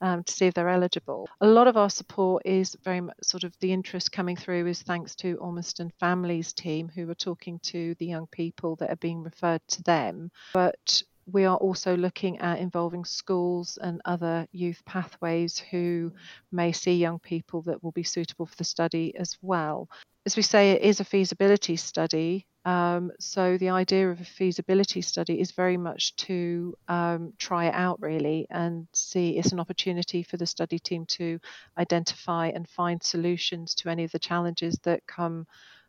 um, 0.00 0.22
to 0.22 0.32
see 0.32 0.46
if 0.46 0.54
they're 0.54 0.68
eligible. 0.68 1.28
A 1.40 1.46
lot 1.46 1.66
of 1.66 1.76
our 1.76 1.90
support 1.90 2.44
is 2.46 2.76
very 2.84 3.00
much 3.00 3.16
sort 3.22 3.44
of 3.44 3.52
the 3.60 3.72
interest 3.72 4.12
coming 4.12 4.36
through 4.36 4.66
is 4.66 4.82
thanks 4.82 5.16
to 5.16 5.36
Ormiston 5.38 5.90
Families 5.98 6.52
team 6.52 6.90
who 6.94 7.10
are 7.10 7.14
talking 7.14 7.58
to 7.64 7.94
the 7.98 8.06
young 8.06 8.28
people 8.28 8.76
that 8.76 8.90
are 8.90 8.96
being 8.96 9.22
referred 9.22 9.62
to 9.68 9.82
them. 9.82 10.30
But 10.54 11.02
we 11.30 11.44
are 11.44 11.56
also 11.56 11.96
looking 11.96 12.38
at 12.38 12.58
involving 12.58 13.04
schools 13.04 13.78
and 13.82 14.00
other 14.04 14.46
youth 14.52 14.82
pathways 14.86 15.58
who 15.58 16.12
may 16.52 16.72
see 16.72 16.94
young 16.94 17.18
people 17.18 17.62
that 17.62 17.82
will 17.82 17.92
be 17.92 18.02
suitable 18.02 18.46
for 18.46 18.56
the 18.56 18.64
study 18.64 19.14
as 19.16 19.36
well 19.42 19.88
as 20.28 20.36
we 20.36 20.42
say, 20.42 20.72
it 20.72 20.82
is 20.82 21.00
a 21.00 21.04
feasibility 21.04 21.76
study. 21.76 22.46
Um, 22.66 23.12
so 23.18 23.56
the 23.56 23.70
idea 23.70 24.10
of 24.10 24.20
a 24.20 24.26
feasibility 24.26 25.00
study 25.00 25.40
is 25.40 25.52
very 25.52 25.78
much 25.78 26.14
to 26.16 26.74
um, 26.86 27.32
try 27.38 27.68
it 27.68 27.74
out 27.74 27.98
really 28.02 28.46
and 28.50 28.86
see 28.92 29.38
it's 29.38 29.52
an 29.52 29.58
opportunity 29.58 30.22
for 30.22 30.36
the 30.36 30.44
study 30.44 30.78
team 30.78 31.06
to 31.16 31.40
identify 31.78 32.48
and 32.48 32.68
find 32.68 33.02
solutions 33.02 33.74
to 33.76 33.88
any 33.88 34.04
of 34.04 34.12
the 34.12 34.18
challenges 34.18 34.78
that 34.82 35.00
come 35.06 35.46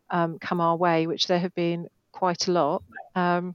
um, 0.08 0.38
come 0.38 0.62
our 0.62 0.74
way, 0.74 1.06
which 1.06 1.26
there 1.26 1.38
have 1.38 1.54
been 1.54 1.88
quite 2.10 2.48
a 2.48 2.52
lot. 2.52 2.82
Um, 3.14 3.54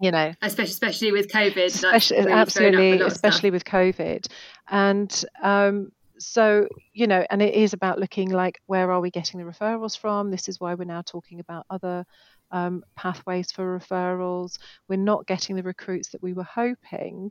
you 0.00 0.12
know, 0.12 0.32
especially 0.40 0.70
especially 0.70 1.10
with 1.10 1.32
COVID, 1.32 1.66
especially, 1.66 2.18
really 2.18 2.32
absolutely, 2.32 3.00
especially 3.00 3.50
with 3.50 3.64
COVID, 3.64 4.28
and 4.68 5.24
um, 5.42 5.90
so 6.20 6.68
you 6.92 7.06
know 7.06 7.24
and 7.30 7.42
it 7.42 7.54
is 7.54 7.72
about 7.72 7.98
looking 7.98 8.30
like 8.30 8.60
where 8.66 8.90
are 8.92 9.00
we 9.00 9.10
getting 9.10 9.40
the 9.40 9.50
referrals 9.50 9.98
from? 9.98 10.30
This 10.30 10.48
is 10.48 10.60
why 10.60 10.74
we're 10.74 10.84
now 10.84 11.02
talking 11.02 11.40
about 11.40 11.66
other 11.70 12.04
um, 12.50 12.82
pathways 12.96 13.52
for 13.52 13.78
referrals. 13.78 14.58
We're 14.88 14.96
not 14.96 15.26
getting 15.26 15.56
the 15.56 15.62
recruits 15.62 16.10
that 16.10 16.22
we 16.22 16.32
were 16.32 16.44
hoping 16.44 17.30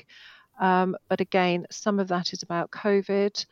um, 0.60 0.96
but 1.08 1.22
again 1.22 1.66
some 1.72 2.00
of 2.00 2.10
that 2.10 2.34
is 2.34 2.44
about 2.44 2.72
covid 2.72 3.46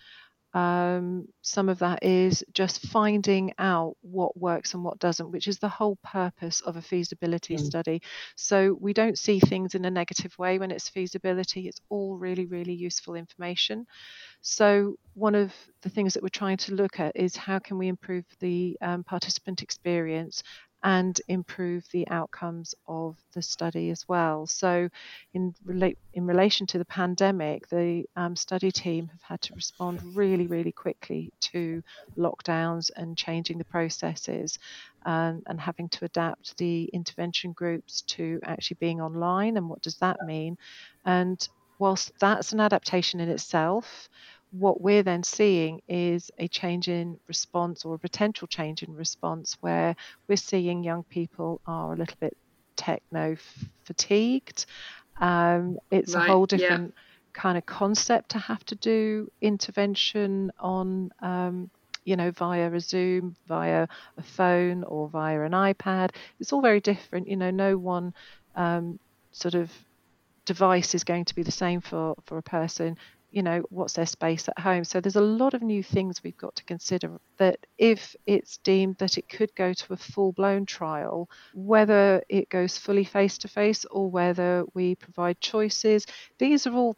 Um, 0.53 1.27
some 1.41 1.69
of 1.69 1.79
that 1.79 2.03
is 2.03 2.43
just 2.53 2.81
finding 2.87 3.53
out 3.59 3.95
what 4.01 4.37
works 4.37 4.73
and 4.73 4.83
what 4.83 4.99
doesn't, 4.99 5.31
which 5.31 5.47
is 5.47 5.59
the 5.59 5.69
whole 5.69 5.97
purpose 6.03 6.61
of 6.61 6.77
a 6.77 6.81
feasibility 6.81 7.55
mm. 7.55 7.59
study. 7.59 8.01
So 8.35 8.77
we 8.79 8.93
don't 8.93 9.17
see 9.17 9.39
things 9.39 9.75
in 9.75 9.85
a 9.85 9.91
negative 9.91 10.37
way 10.39 10.57
when 10.57 10.71
it's 10.71 10.89
feasibility. 10.89 11.67
It's 11.67 11.81
all 11.89 12.17
really, 12.17 12.45
really 12.45 12.73
useful 12.73 13.15
information. 13.15 13.85
So 14.41 14.95
one 15.13 15.35
of 15.35 15.53
the 15.81 15.89
things 15.89 16.13
that 16.13 16.23
we're 16.23 16.29
trying 16.29 16.57
to 16.57 16.75
look 16.75 16.99
at 16.99 17.15
is 17.15 17.35
how 17.35 17.59
can 17.59 17.77
we 17.77 17.87
improve 17.87 18.25
the 18.39 18.77
um, 18.81 19.03
participant 19.03 19.61
experience 19.61 20.43
and 20.87 21.19
improve 21.27 21.83
the 21.91 22.07
outcomes 22.07 22.73
of 22.87 23.17
the 23.33 23.41
study 23.41 23.89
as 23.89 24.07
well. 24.07 24.47
So, 24.47 24.87
in, 25.33 25.53
relate, 25.65 25.97
in 26.13 26.25
relation 26.25 26.65
to 26.67 26.77
the 26.77 26.85
pandemic, 26.85 27.67
the 27.67 28.05
um, 28.15 28.37
study 28.37 28.71
team 28.71 29.09
have 29.09 29.21
had 29.21 29.41
to 29.41 29.53
respond 29.53 29.99
really, 30.15 30.47
really 30.47 30.71
quickly 30.71 31.33
to 31.51 31.83
lockdowns 32.17 32.89
and 32.95 33.17
changing 33.17 33.57
the 33.57 33.65
processes 33.65 34.57
and, 35.05 35.43
and 35.47 35.59
having 35.59 35.89
to 35.89 36.05
adapt 36.05 36.57
the 36.57 36.85
intervention 36.93 37.51
groups 37.51 38.03
to 38.03 38.39
actually 38.45 38.77
being 38.79 39.01
online. 39.01 39.57
And 39.57 39.67
what 39.67 39.81
does 39.81 39.97
that 39.97 40.15
mean? 40.25 40.55
And 41.03 41.45
whilst 41.79 42.13
that's 42.21 42.53
an 42.53 42.61
adaptation 42.61 43.19
in 43.19 43.27
itself, 43.27 44.07
what 44.51 44.81
we're 44.81 45.03
then 45.03 45.23
seeing 45.23 45.81
is 45.87 46.31
a 46.37 46.47
change 46.47 46.87
in 46.87 47.19
response 47.27 47.85
or 47.85 47.95
a 47.95 47.99
potential 47.99 48.47
change 48.47 48.83
in 48.83 48.95
response 48.95 49.57
where 49.61 49.95
we're 50.27 50.37
seeing 50.37 50.83
young 50.83 51.03
people 51.03 51.61
are 51.67 51.93
a 51.93 51.95
little 51.95 52.15
bit 52.19 52.37
techno 52.75 53.35
fatigued. 53.83 54.65
Um, 55.19 55.79
it's 55.91 56.15
right, 56.15 56.27
a 56.27 56.31
whole 56.31 56.45
different 56.45 56.93
yeah. 56.95 57.41
kind 57.41 57.57
of 57.57 57.65
concept 57.65 58.29
to 58.29 58.39
have 58.39 58.63
to 58.65 58.75
do 58.75 59.31
intervention 59.41 60.51
on. 60.59 61.11
Um, 61.21 61.69
you 62.05 62.15
know, 62.15 62.31
via 62.31 62.71
a 62.71 62.79
Zoom, 62.79 63.35
via 63.49 63.85
a 64.17 64.23
phone, 64.23 64.85
or 64.85 65.09
via 65.09 65.41
an 65.41 65.51
iPad. 65.51 66.11
It's 66.39 66.53
all 66.53 66.61
very 66.61 66.79
different. 66.79 67.27
You 67.27 67.35
know, 67.35 67.51
no 67.51 67.77
one 67.77 68.13
um, 68.55 68.97
sort 69.33 69.55
of 69.55 69.69
device 70.45 70.95
is 70.95 71.03
going 71.03 71.25
to 71.25 71.35
be 71.35 71.43
the 71.43 71.51
same 71.51 71.81
for, 71.81 72.15
for 72.25 72.37
a 72.37 72.41
person 72.41 72.97
you 73.31 73.43
know 73.43 73.63
what's 73.69 73.93
their 73.93 74.05
space 74.05 74.47
at 74.47 74.59
home. 74.59 74.83
So 74.83 74.99
there's 74.99 75.15
a 75.15 75.21
lot 75.21 75.53
of 75.53 75.61
new 75.61 75.83
things 75.83 76.23
we've 76.23 76.37
got 76.37 76.55
to 76.55 76.63
consider 76.63 77.19
that 77.37 77.59
if 77.77 78.15
it's 78.25 78.57
deemed 78.57 78.97
that 78.97 79.17
it 79.17 79.29
could 79.29 79.53
go 79.55 79.73
to 79.73 79.93
a 79.93 79.97
full 79.97 80.31
blown 80.31 80.65
trial 80.65 81.29
whether 81.53 82.23
it 82.29 82.49
goes 82.49 82.77
fully 82.77 83.03
face 83.03 83.37
to 83.39 83.47
face 83.47 83.85
or 83.85 84.09
whether 84.09 84.63
we 84.73 84.95
provide 84.95 85.39
choices 85.41 86.05
these 86.39 86.65
are 86.67 86.73
all 86.73 86.95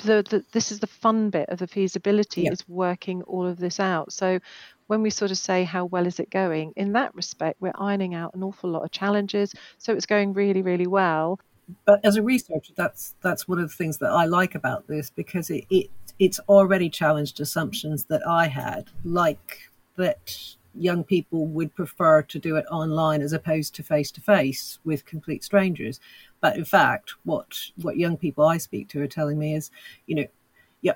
the, 0.00 0.22
the, 0.28 0.44
this 0.52 0.72
is 0.72 0.80
the 0.80 0.86
fun 0.86 1.30
bit 1.30 1.48
of 1.48 1.58
the 1.58 1.66
feasibility 1.66 2.46
is 2.46 2.68
working 2.68 3.22
all 3.22 3.46
of 3.46 3.58
this 3.58 3.80
out. 3.80 4.12
So 4.12 4.40
when 4.88 5.02
we 5.02 5.10
sort 5.10 5.30
of 5.30 5.38
say 5.38 5.64
how 5.64 5.86
well 5.86 6.06
is 6.06 6.20
it 6.20 6.30
going? 6.30 6.72
in 6.76 6.92
that 6.92 7.14
respect 7.14 7.60
we're 7.60 7.72
ironing 7.78 8.14
out 8.14 8.34
an 8.34 8.42
awful 8.42 8.70
lot 8.70 8.82
of 8.82 8.90
challenges. 8.90 9.52
So 9.78 9.92
it's 9.92 10.06
going 10.06 10.32
really 10.32 10.62
really 10.62 10.86
well 10.86 11.38
but 11.84 12.00
as 12.04 12.16
a 12.16 12.22
researcher, 12.22 12.72
that's 12.76 13.14
that's 13.22 13.48
one 13.48 13.58
of 13.58 13.68
the 13.68 13.74
things 13.74 13.98
that 13.98 14.10
I 14.10 14.24
like 14.24 14.54
about 14.54 14.86
this 14.86 15.10
because 15.10 15.50
it, 15.50 15.64
it 15.70 15.90
it's 16.18 16.38
already 16.48 16.88
challenged 16.88 17.40
assumptions 17.40 18.04
that 18.04 18.26
I 18.26 18.46
had, 18.46 18.90
like 19.04 19.70
that 19.96 20.38
young 20.74 21.02
people 21.04 21.46
would 21.46 21.74
prefer 21.74 22.22
to 22.22 22.38
do 22.38 22.56
it 22.56 22.66
online 22.70 23.22
as 23.22 23.32
opposed 23.32 23.74
to 23.74 23.82
face 23.82 24.10
to 24.12 24.20
face 24.20 24.78
with 24.84 25.06
complete 25.06 25.42
strangers. 25.42 26.00
But 26.40 26.56
in 26.56 26.64
fact, 26.64 27.14
what 27.24 27.56
what 27.76 27.96
young 27.96 28.16
people 28.16 28.44
I 28.44 28.58
speak 28.58 28.88
to 28.90 29.02
are 29.02 29.08
telling 29.08 29.38
me 29.38 29.54
is, 29.54 29.70
you 30.06 30.16
know, 30.16 30.26
yeah, 30.82 30.94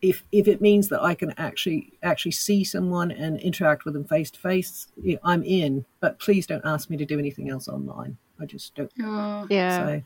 if 0.00 0.24
if 0.30 0.46
it 0.46 0.60
means 0.60 0.88
that 0.88 1.02
I 1.02 1.14
can 1.14 1.32
actually 1.38 1.92
actually 2.02 2.32
see 2.32 2.62
someone 2.62 3.10
and 3.10 3.40
interact 3.40 3.84
with 3.84 3.94
them 3.94 4.04
face 4.04 4.30
to 4.32 4.38
face, 4.38 4.88
I'm 5.24 5.42
in. 5.42 5.84
But 6.00 6.20
please 6.20 6.46
don't 6.46 6.64
ask 6.64 6.88
me 6.88 6.96
to 6.98 7.06
do 7.06 7.18
anything 7.18 7.50
else 7.50 7.68
online. 7.68 8.18
I 8.42 8.46
just 8.46 8.74
don't. 8.74 8.90
Oh. 9.00 9.46
Yeah. 9.48 9.86
So. 9.86 10.02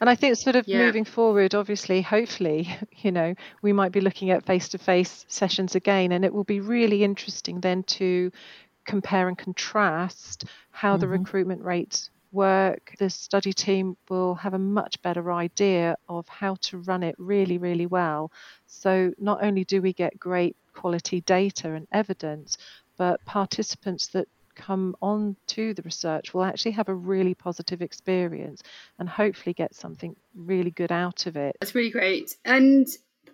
And 0.00 0.10
I 0.10 0.16
think 0.16 0.36
sort 0.36 0.56
of 0.56 0.66
yeah. 0.66 0.78
moving 0.78 1.04
forward, 1.04 1.54
obviously, 1.54 2.02
hopefully, 2.02 2.68
you 2.96 3.12
know, 3.12 3.34
we 3.62 3.72
might 3.72 3.92
be 3.92 4.00
looking 4.00 4.30
at 4.30 4.44
face 4.44 4.68
to 4.70 4.78
face 4.78 5.24
sessions 5.28 5.74
again. 5.74 6.12
And 6.12 6.24
it 6.24 6.34
will 6.34 6.44
be 6.44 6.60
really 6.60 7.04
interesting 7.04 7.60
then 7.60 7.84
to 7.84 8.32
compare 8.84 9.28
and 9.28 9.38
contrast 9.38 10.44
how 10.70 10.94
mm-hmm. 10.94 11.00
the 11.00 11.08
recruitment 11.08 11.62
rates 11.62 12.10
work. 12.32 12.94
The 12.98 13.10
study 13.10 13.52
team 13.52 13.96
will 14.08 14.34
have 14.34 14.54
a 14.54 14.58
much 14.58 15.00
better 15.02 15.32
idea 15.32 15.96
of 16.08 16.26
how 16.28 16.56
to 16.62 16.78
run 16.78 17.02
it 17.02 17.14
really, 17.18 17.58
really 17.58 17.86
well. 17.86 18.32
So 18.66 19.12
not 19.18 19.44
only 19.44 19.64
do 19.64 19.80
we 19.80 19.92
get 19.92 20.18
great 20.18 20.56
quality 20.74 21.20
data 21.20 21.72
and 21.72 21.86
evidence, 21.92 22.58
but 22.96 23.24
participants 23.24 24.08
that 24.08 24.26
come 24.58 24.94
on 25.00 25.36
to 25.46 25.72
the 25.72 25.82
research 25.82 26.34
will 26.34 26.44
actually 26.44 26.72
have 26.72 26.88
a 26.88 26.94
really 26.94 27.34
positive 27.34 27.80
experience 27.80 28.62
and 28.98 29.08
hopefully 29.08 29.54
get 29.54 29.74
something 29.74 30.14
really 30.34 30.70
good 30.70 30.92
out 30.92 31.26
of 31.26 31.36
it. 31.36 31.56
That's 31.60 31.74
really 31.74 31.90
great. 31.90 32.36
And 32.44 32.86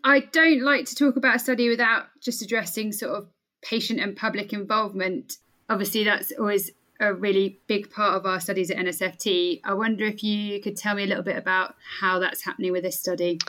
I 0.04 0.20
don't 0.20 0.62
like 0.62 0.84
to 0.86 0.94
talk 0.94 1.16
about 1.16 1.36
a 1.36 1.38
study 1.38 1.68
without 1.68 2.06
just 2.20 2.42
addressing 2.42 2.92
sort 2.92 3.16
of 3.16 3.28
patient 3.62 4.00
and 4.00 4.16
public 4.16 4.52
involvement. 4.52 5.38
Obviously, 5.68 6.04
that's 6.04 6.32
always 6.38 6.70
a 7.00 7.12
really 7.12 7.60
big 7.66 7.90
part 7.90 8.14
of 8.14 8.24
our 8.24 8.38
studies 8.38 8.70
at 8.70 8.76
NSFT. 8.76 9.60
I 9.64 9.74
wonder 9.74 10.04
if 10.04 10.22
you 10.22 10.60
could 10.60 10.76
tell 10.76 10.94
me 10.94 11.02
a 11.02 11.06
little 11.06 11.24
bit 11.24 11.36
about 11.36 11.74
how 12.00 12.18
that's 12.20 12.42
happening 12.42 12.72
with 12.72 12.84
this 12.84 12.98
study. 12.98 13.40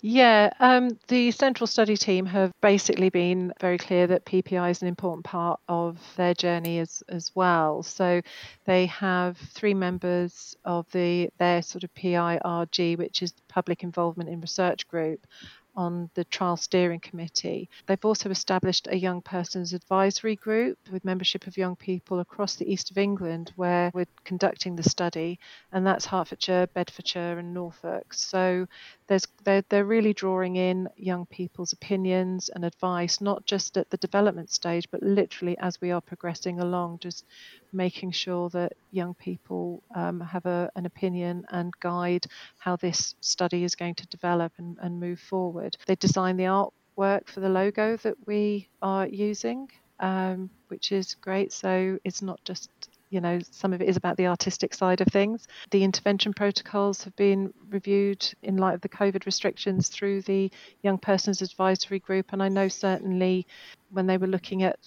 Yeah, 0.00 0.52
um, 0.58 0.98
the 1.08 1.30
central 1.30 1.66
study 1.66 1.96
team 1.96 2.26
have 2.26 2.50
basically 2.60 3.08
been 3.10 3.52
very 3.60 3.78
clear 3.78 4.06
that 4.08 4.24
PPI 4.24 4.70
is 4.70 4.82
an 4.82 4.88
important 4.88 5.24
part 5.24 5.60
of 5.68 5.98
their 6.16 6.34
journey 6.34 6.80
as 6.80 7.02
as 7.08 7.30
well. 7.34 7.82
So 7.82 8.20
they 8.64 8.86
have 8.86 9.36
three 9.36 9.74
members 9.74 10.56
of 10.64 10.90
the 10.90 11.30
their 11.38 11.62
sort 11.62 11.84
of 11.84 11.94
PIRG, 11.94 12.98
which 12.98 13.22
is 13.22 13.32
public 13.48 13.82
involvement 13.82 14.28
in 14.30 14.40
research 14.40 14.88
group 14.88 15.26
on 15.74 16.10
the 16.14 16.24
trial 16.24 16.56
steering 16.56 17.00
committee. 17.00 17.68
They've 17.86 18.04
also 18.04 18.30
established 18.30 18.88
a 18.90 18.96
young 18.96 19.22
persons 19.22 19.72
advisory 19.72 20.36
group 20.36 20.78
with 20.90 21.04
membership 21.04 21.46
of 21.46 21.56
young 21.56 21.76
people 21.76 22.20
across 22.20 22.56
the 22.56 22.70
east 22.70 22.90
of 22.90 22.98
England 22.98 23.52
where 23.56 23.90
we're 23.94 24.06
conducting 24.24 24.76
the 24.76 24.88
study, 24.88 25.38
and 25.72 25.86
that's 25.86 26.06
Hertfordshire, 26.06 26.68
Bedfordshire, 26.68 27.38
and 27.38 27.54
Norfolk. 27.54 28.12
So 28.14 28.66
there's 29.06 29.26
they're, 29.44 29.64
they're 29.68 29.84
really 29.84 30.12
drawing 30.12 30.56
in 30.56 30.88
young 30.96 31.26
people's 31.26 31.72
opinions 31.72 32.48
and 32.48 32.64
advice, 32.64 33.20
not 33.20 33.44
just 33.46 33.76
at 33.76 33.90
the 33.90 33.96
development 33.96 34.50
stage, 34.50 34.88
but 34.90 35.02
literally 35.02 35.56
as 35.58 35.80
we 35.80 35.90
are 35.90 36.00
progressing 36.00 36.60
along, 36.60 36.98
just 37.00 37.24
making 37.72 38.12
sure 38.12 38.48
that 38.50 38.72
young 38.90 39.14
people 39.14 39.82
um, 39.94 40.20
have 40.20 40.46
a, 40.46 40.70
an 40.76 40.86
opinion 40.86 41.44
and 41.50 41.72
guide 41.80 42.26
how 42.58 42.76
this 42.76 43.14
study 43.20 43.64
is 43.64 43.74
going 43.74 43.94
to 43.96 44.06
develop 44.08 44.52
and, 44.58 44.76
and 44.80 44.98
move 44.98 45.20
forward. 45.20 45.76
They 45.86 45.96
design 45.96 46.36
the 46.36 46.44
artwork 46.44 47.28
for 47.28 47.40
the 47.40 47.48
logo 47.48 47.96
that 47.98 48.14
we 48.26 48.68
are 48.82 49.06
using, 49.06 49.68
um, 50.00 50.50
which 50.68 50.92
is 50.92 51.14
great. 51.14 51.52
So 51.52 51.98
it's 52.04 52.22
not 52.22 52.40
just 52.44 52.70
you 53.10 53.20
know, 53.20 53.40
some 53.50 53.72
of 53.72 53.82
it 53.82 53.88
is 53.88 53.96
about 53.96 54.16
the 54.16 54.28
artistic 54.28 54.72
side 54.72 55.00
of 55.00 55.08
things. 55.08 55.48
The 55.70 55.82
intervention 55.82 56.32
protocols 56.32 57.02
have 57.04 57.14
been 57.16 57.52
reviewed 57.68 58.24
in 58.42 58.56
light 58.56 58.74
of 58.74 58.80
the 58.80 58.88
COVID 58.88 59.26
restrictions 59.26 59.88
through 59.88 60.22
the 60.22 60.50
Young 60.82 60.96
Persons 60.96 61.42
Advisory 61.42 61.98
Group. 61.98 62.32
And 62.32 62.40
I 62.40 62.48
know 62.48 62.68
certainly 62.68 63.46
when 63.90 64.06
they 64.06 64.16
were 64.16 64.28
looking 64.28 64.62
at 64.62 64.78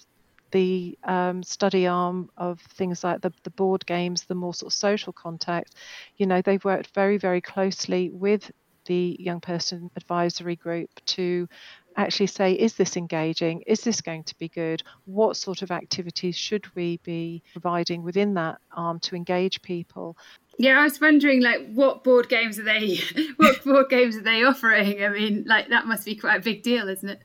the 0.53 0.97
um, 1.03 1.43
study 1.43 1.87
arm 1.87 2.29
of 2.37 2.61
things 2.61 3.03
like 3.03 3.21
the, 3.21 3.33
the 3.43 3.49
board 3.49 3.85
games, 3.85 4.23
the 4.23 4.35
more 4.35 4.53
sort 4.53 4.71
of 4.71 4.77
social 4.77 5.11
contact, 5.11 5.75
you 6.17 6.25
know, 6.25 6.41
they've 6.41 6.63
worked 6.63 6.93
very, 6.93 7.17
very 7.17 7.41
closely 7.41 8.09
with 8.11 8.49
the 8.85 9.17
young 9.19 9.39
person 9.39 9.89
advisory 9.95 10.55
group 10.55 10.89
to 11.05 11.47
actually 11.95 12.27
say, 12.27 12.53
is 12.53 12.75
this 12.75 12.97
engaging? 12.97 13.61
Is 13.65 13.81
this 13.81 14.01
going 14.01 14.23
to 14.25 14.37
be 14.37 14.49
good? 14.49 14.83
What 15.05 15.37
sort 15.37 15.61
of 15.61 15.71
activities 15.71 16.35
should 16.35 16.65
we 16.75 16.99
be 17.03 17.43
providing 17.53 18.03
within 18.03 18.33
that 18.35 18.59
arm 18.75 18.99
to 19.01 19.15
engage 19.15 19.61
people? 19.61 20.17
Yeah, 20.59 20.79
I 20.79 20.83
was 20.83 21.01
wondering, 21.01 21.41
like, 21.41 21.73
what 21.73 22.03
board 22.03 22.29
games 22.29 22.59
are 22.59 22.63
they? 22.63 22.99
what 23.37 23.63
board 23.63 23.89
games 23.89 24.15
are 24.15 24.21
they 24.21 24.43
offering? 24.43 25.03
I 25.03 25.09
mean, 25.09 25.45
like, 25.47 25.69
that 25.69 25.87
must 25.87 26.05
be 26.05 26.15
quite 26.15 26.39
a 26.39 26.43
big 26.43 26.61
deal, 26.61 26.87
isn't 26.89 27.09
it? 27.09 27.21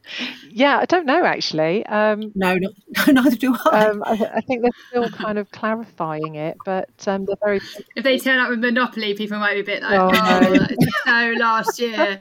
Yeah, 0.50 0.78
I 0.78 0.86
don't 0.86 1.04
know 1.04 1.24
actually. 1.24 1.84
Um, 1.86 2.32
no, 2.34 2.56
no, 2.56 2.70
neither 3.08 3.36
do 3.36 3.54
I. 3.66 3.86
Um, 3.86 4.02
I, 4.04 4.30
I, 4.36 4.40
think 4.40 4.62
they're 4.62 4.70
still 4.88 5.10
kind 5.10 5.38
of 5.38 5.50
clarifying 5.50 6.36
it, 6.36 6.56
but 6.64 6.90
um, 7.06 7.26
they're 7.26 7.36
very. 7.42 7.60
If 7.96 8.04
they 8.04 8.18
turn 8.18 8.38
up 8.38 8.48
with 8.48 8.60
Monopoly, 8.60 9.14
people 9.14 9.38
might 9.38 9.54
be 9.54 9.60
a 9.60 9.64
bit 9.64 9.82
like, 9.82 9.98
"Oh, 9.98 10.10
oh 10.14 10.66
so 11.04 11.34
last 11.38 11.80
year." 11.80 12.18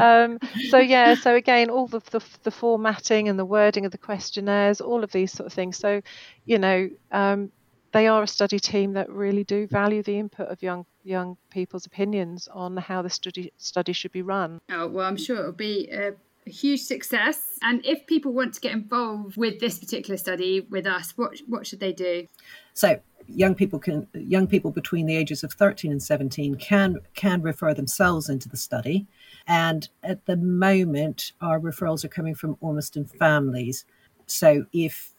Um, 0.00 0.38
so 0.68 0.78
yeah, 0.78 1.14
so 1.14 1.34
again, 1.34 1.70
all 1.70 1.86
the, 1.86 2.00
the 2.10 2.20
the 2.42 2.50
formatting 2.50 3.28
and 3.28 3.38
the 3.38 3.44
wording 3.44 3.86
of 3.86 3.92
the 3.92 3.98
questionnaires, 3.98 4.80
all 4.80 5.02
of 5.02 5.12
these 5.12 5.32
sort 5.32 5.46
of 5.46 5.52
things. 5.52 5.78
So, 5.78 6.02
you 6.44 6.58
know 6.58 6.90
um, 7.12 7.50
they 7.94 8.08
are 8.08 8.24
a 8.24 8.26
study 8.26 8.58
team 8.58 8.92
that 8.92 9.08
really 9.08 9.44
do 9.44 9.66
value 9.68 10.02
the 10.02 10.18
input 10.18 10.48
of 10.48 10.62
young 10.62 10.84
young 11.04 11.36
people's 11.48 11.86
opinions 11.86 12.48
on 12.52 12.76
how 12.76 13.00
the 13.00 13.08
study 13.08 13.52
study 13.56 13.92
should 13.92 14.12
be 14.12 14.20
run. 14.20 14.60
Oh 14.70 14.88
well, 14.88 15.06
I'm 15.06 15.16
sure 15.16 15.38
it'll 15.38 15.52
be 15.52 15.88
a, 15.90 16.12
a 16.46 16.50
huge 16.50 16.82
success. 16.82 17.56
And 17.62 17.86
if 17.86 18.06
people 18.06 18.32
want 18.32 18.52
to 18.54 18.60
get 18.60 18.72
involved 18.72 19.36
with 19.36 19.60
this 19.60 19.78
particular 19.78 20.16
study 20.16 20.60
with 20.60 20.86
us, 20.86 21.12
what 21.16 21.38
what 21.46 21.66
should 21.66 21.80
they 21.80 21.92
do? 21.92 22.26
So 22.74 22.98
young 23.28 23.54
people 23.54 23.78
can 23.78 24.08
young 24.12 24.48
people 24.48 24.72
between 24.72 25.06
the 25.06 25.16
ages 25.16 25.44
of 25.44 25.52
13 25.52 25.92
and 25.92 26.02
17 26.02 26.56
can 26.56 26.96
can 27.14 27.40
refer 27.42 27.72
themselves 27.72 28.28
into 28.28 28.50
the 28.50 28.56
study 28.56 29.06
and 29.46 29.88
at 30.02 30.26
the 30.26 30.36
moment 30.36 31.32
our 31.40 31.58
referrals 31.58 32.04
are 32.04 32.08
coming 32.08 32.34
from 32.34 32.58
Ormiston 32.60 33.06
families 33.06 33.86
so 34.26 34.66
if 34.74 35.13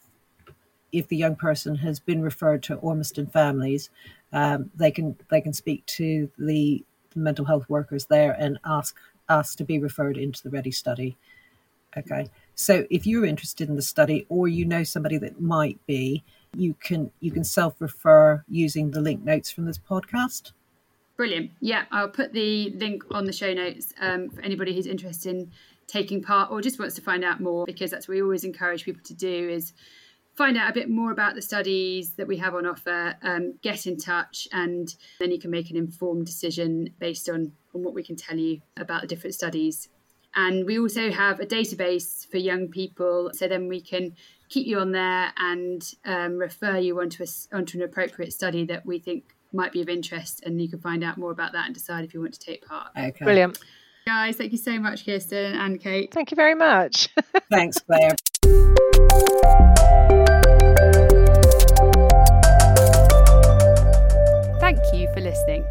if 0.98 1.08
the 1.08 1.16
young 1.16 1.36
person 1.36 1.76
has 1.76 2.00
been 2.00 2.22
referred 2.22 2.62
to 2.62 2.76
Ormiston 2.76 3.26
families 3.26 3.90
um, 4.32 4.70
they 4.74 4.90
can 4.90 5.16
they 5.30 5.40
can 5.40 5.52
speak 5.52 5.84
to 5.86 6.30
the 6.38 6.84
mental 7.14 7.44
health 7.44 7.68
workers 7.68 8.06
there 8.06 8.32
and 8.32 8.58
ask 8.64 8.96
ask 9.28 9.56
to 9.58 9.64
be 9.64 9.78
referred 9.78 10.16
into 10.16 10.42
the 10.42 10.50
ready 10.50 10.70
study 10.70 11.16
okay 11.96 12.28
so 12.54 12.86
if 12.90 13.06
you're 13.06 13.26
interested 13.26 13.68
in 13.68 13.76
the 13.76 13.82
study 13.82 14.26
or 14.28 14.48
you 14.48 14.64
know 14.64 14.84
somebody 14.84 15.18
that 15.18 15.40
might 15.40 15.78
be 15.86 16.24
you 16.56 16.74
can 16.80 17.10
you 17.20 17.30
can 17.30 17.44
self-refer 17.44 18.44
using 18.48 18.90
the 18.90 19.00
link 19.00 19.22
notes 19.22 19.50
from 19.50 19.66
this 19.66 19.78
podcast. 19.78 20.52
Brilliant. 21.16 21.52
Yeah, 21.60 21.84
I'll 21.90 22.08
put 22.08 22.32
the 22.32 22.70
link 22.70 23.04
on 23.10 23.24
the 23.24 23.32
show 23.32 23.52
notes 23.54 23.92
um, 24.00 24.28
for 24.30 24.42
anybody 24.42 24.74
who's 24.74 24.86
interested 24.86 25.34
in 25.34 25.50
taking 25.86 26.22
part 26.22 26.50
or 26.50 26.60
just 26.60 26.78
wants 26.78 26.94
to 26.96 27.00
find 27.02 27.24
out 27.24 27.40
more 27.40 27.64
because 27.64 27.90
that's 27.90 28.08
what 28.08 28.14
we 28.14 28.22
always 28.22 28.44
encourage 28.44 28.84
people 28.84 29.02
to 29.04 29.14
do 29.14 29.48
is 29.48 29.72
find 30.36 30.56
out 30.56 30.70
a 30.70 30.72
bit 30.72 30.88
more 30.88 31.10
about 31.10 31.34
the 31.34 31.42
studies 31.42 32.12
that 32.12 32.28
we 32.28 32.36
have 32.36 32.54
on 32.54 32.66
offer 32.66 33.14
um, 33.22 33.54
get 33.62 33.86
in 33.86 33.96
touch 33.96 34.46
and 34.52 34.94
then 35.18 35.30
you 35.30 35.38
can 35.38 35.50
make 35.50 35.70
an 35.70 35.76
informed 35.76 36.26
decision 36.26 36.90
based 36.98 37.28
on, 37.28 37.52
on 37.74 37.82
what 37.82 37.94
we 37.94 38.02
can 38.02 38.16
tell 38.16 38.36
you 38.36 38.60
about 38.76 39.00
the 39.00 39.06
different 39.06 39.34
studies 39.34 39.88
and 40.34 40.66
we 40.66 40.78
also 40.78 41.10
have 41.10 41.40
a 41.40 41.46
database 41.46 42.28
for 42.30 42.36
young 42.36 42.68
people 42.68 43.30
so 43.32 43.48
then 43.48 43.68
we 43.68 43.80
can 43.80 44.14
keep 44.48 44.66
you 44.66 44.78
on 44.78 44.92
there 44.92 45.32
and 45.38 45.94
um, 46.04 46.36
refer 46.36 46.76
you 46.76 47.00
onto, 47.00 47.24
a, 47.24 47.56
onto 47.56 47.78
an 47.78 47.84
appropriate 47.84 48.32
study 48.32 48.64
that 48.64 48.84
we 48.84 48.98
think 48.98 49.34
might 49.52 49.72
be 49.72 49.80
of 49.80 49.88
interest 49.88 50.42
and 50.44 50.60
you 50.60 50.68
can 50.68 50.78
find 50.78 51.02
out 51.02 51.16
more 51.16 51.30
about 51.30 51.52
that 51.52 51.66
and 51.66 51.74
decide 51.74 52.04
if 52.04 52.12
you 52.12 52.20
want 52.20 52.34
to 52.34 52.40
take 52.40 52.64
part. 52.66 52.88
Okay. 52.96 53.24
Brilliant. 53.24 53.58
Guys, 54.06 54.36
thank 54.36 54.52
you 54.52 54.58
so 54.58 54.78
much, 54.78 55.04
Kirsten 55.04 55.56
and 55.56 55.80
Kate. 55.80 56.12
Thank 56.12 56.30
you 56.30 56.36
very 56.36 56.54
much. 56.54 57.08
Thanks, 57.50 57.78
Claire. 57.80 58.14
Thank 64.60 64.78
you 64.92 65.12
for 65.14 65.20
listening. 65.20 65.64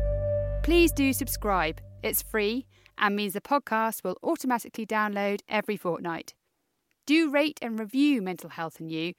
Please 0.63 0.91
do 0.91 1.13
subscribe. 1.13 1.81
It's 2.01 2.21
free 2.21 2.65
and 2.97 3.15
means 3.15 3.33
the 3.33 3.41
podcast 3.41 4.03
will 4.03 4.17
automatically 4.23 4.85
download 4.85 5.41
every 5.49 5.77
fortnight. 5.77 6.33
Do 7.05 7.29
rate 7.29 7.59
and 7.61 7.77
review 7.77 8.21
Mental 8.21 8.49
Health 8.49 8.79
and 8.79 8.91
You 8.91 9.13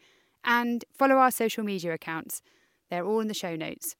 and 0.45 0.85
follow 0.93 1.17
our 1.17 1.31
social 1.31 1.63
media 1.63 1.93
accounts. 1.95 2.43
They're 2.91 3.05
all 3.05 3.21
in 3.21 3.29
the 3.29 3.35
show 3.35 3.55
notes. 3.55 3.97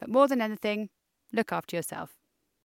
But 0.00 0.08
more 0.08 0.28
than 0.28 0.40
anything, 0.40 0.90
look 1.32 1.52
after 1.52 1.76
yourself. 1.76 2.17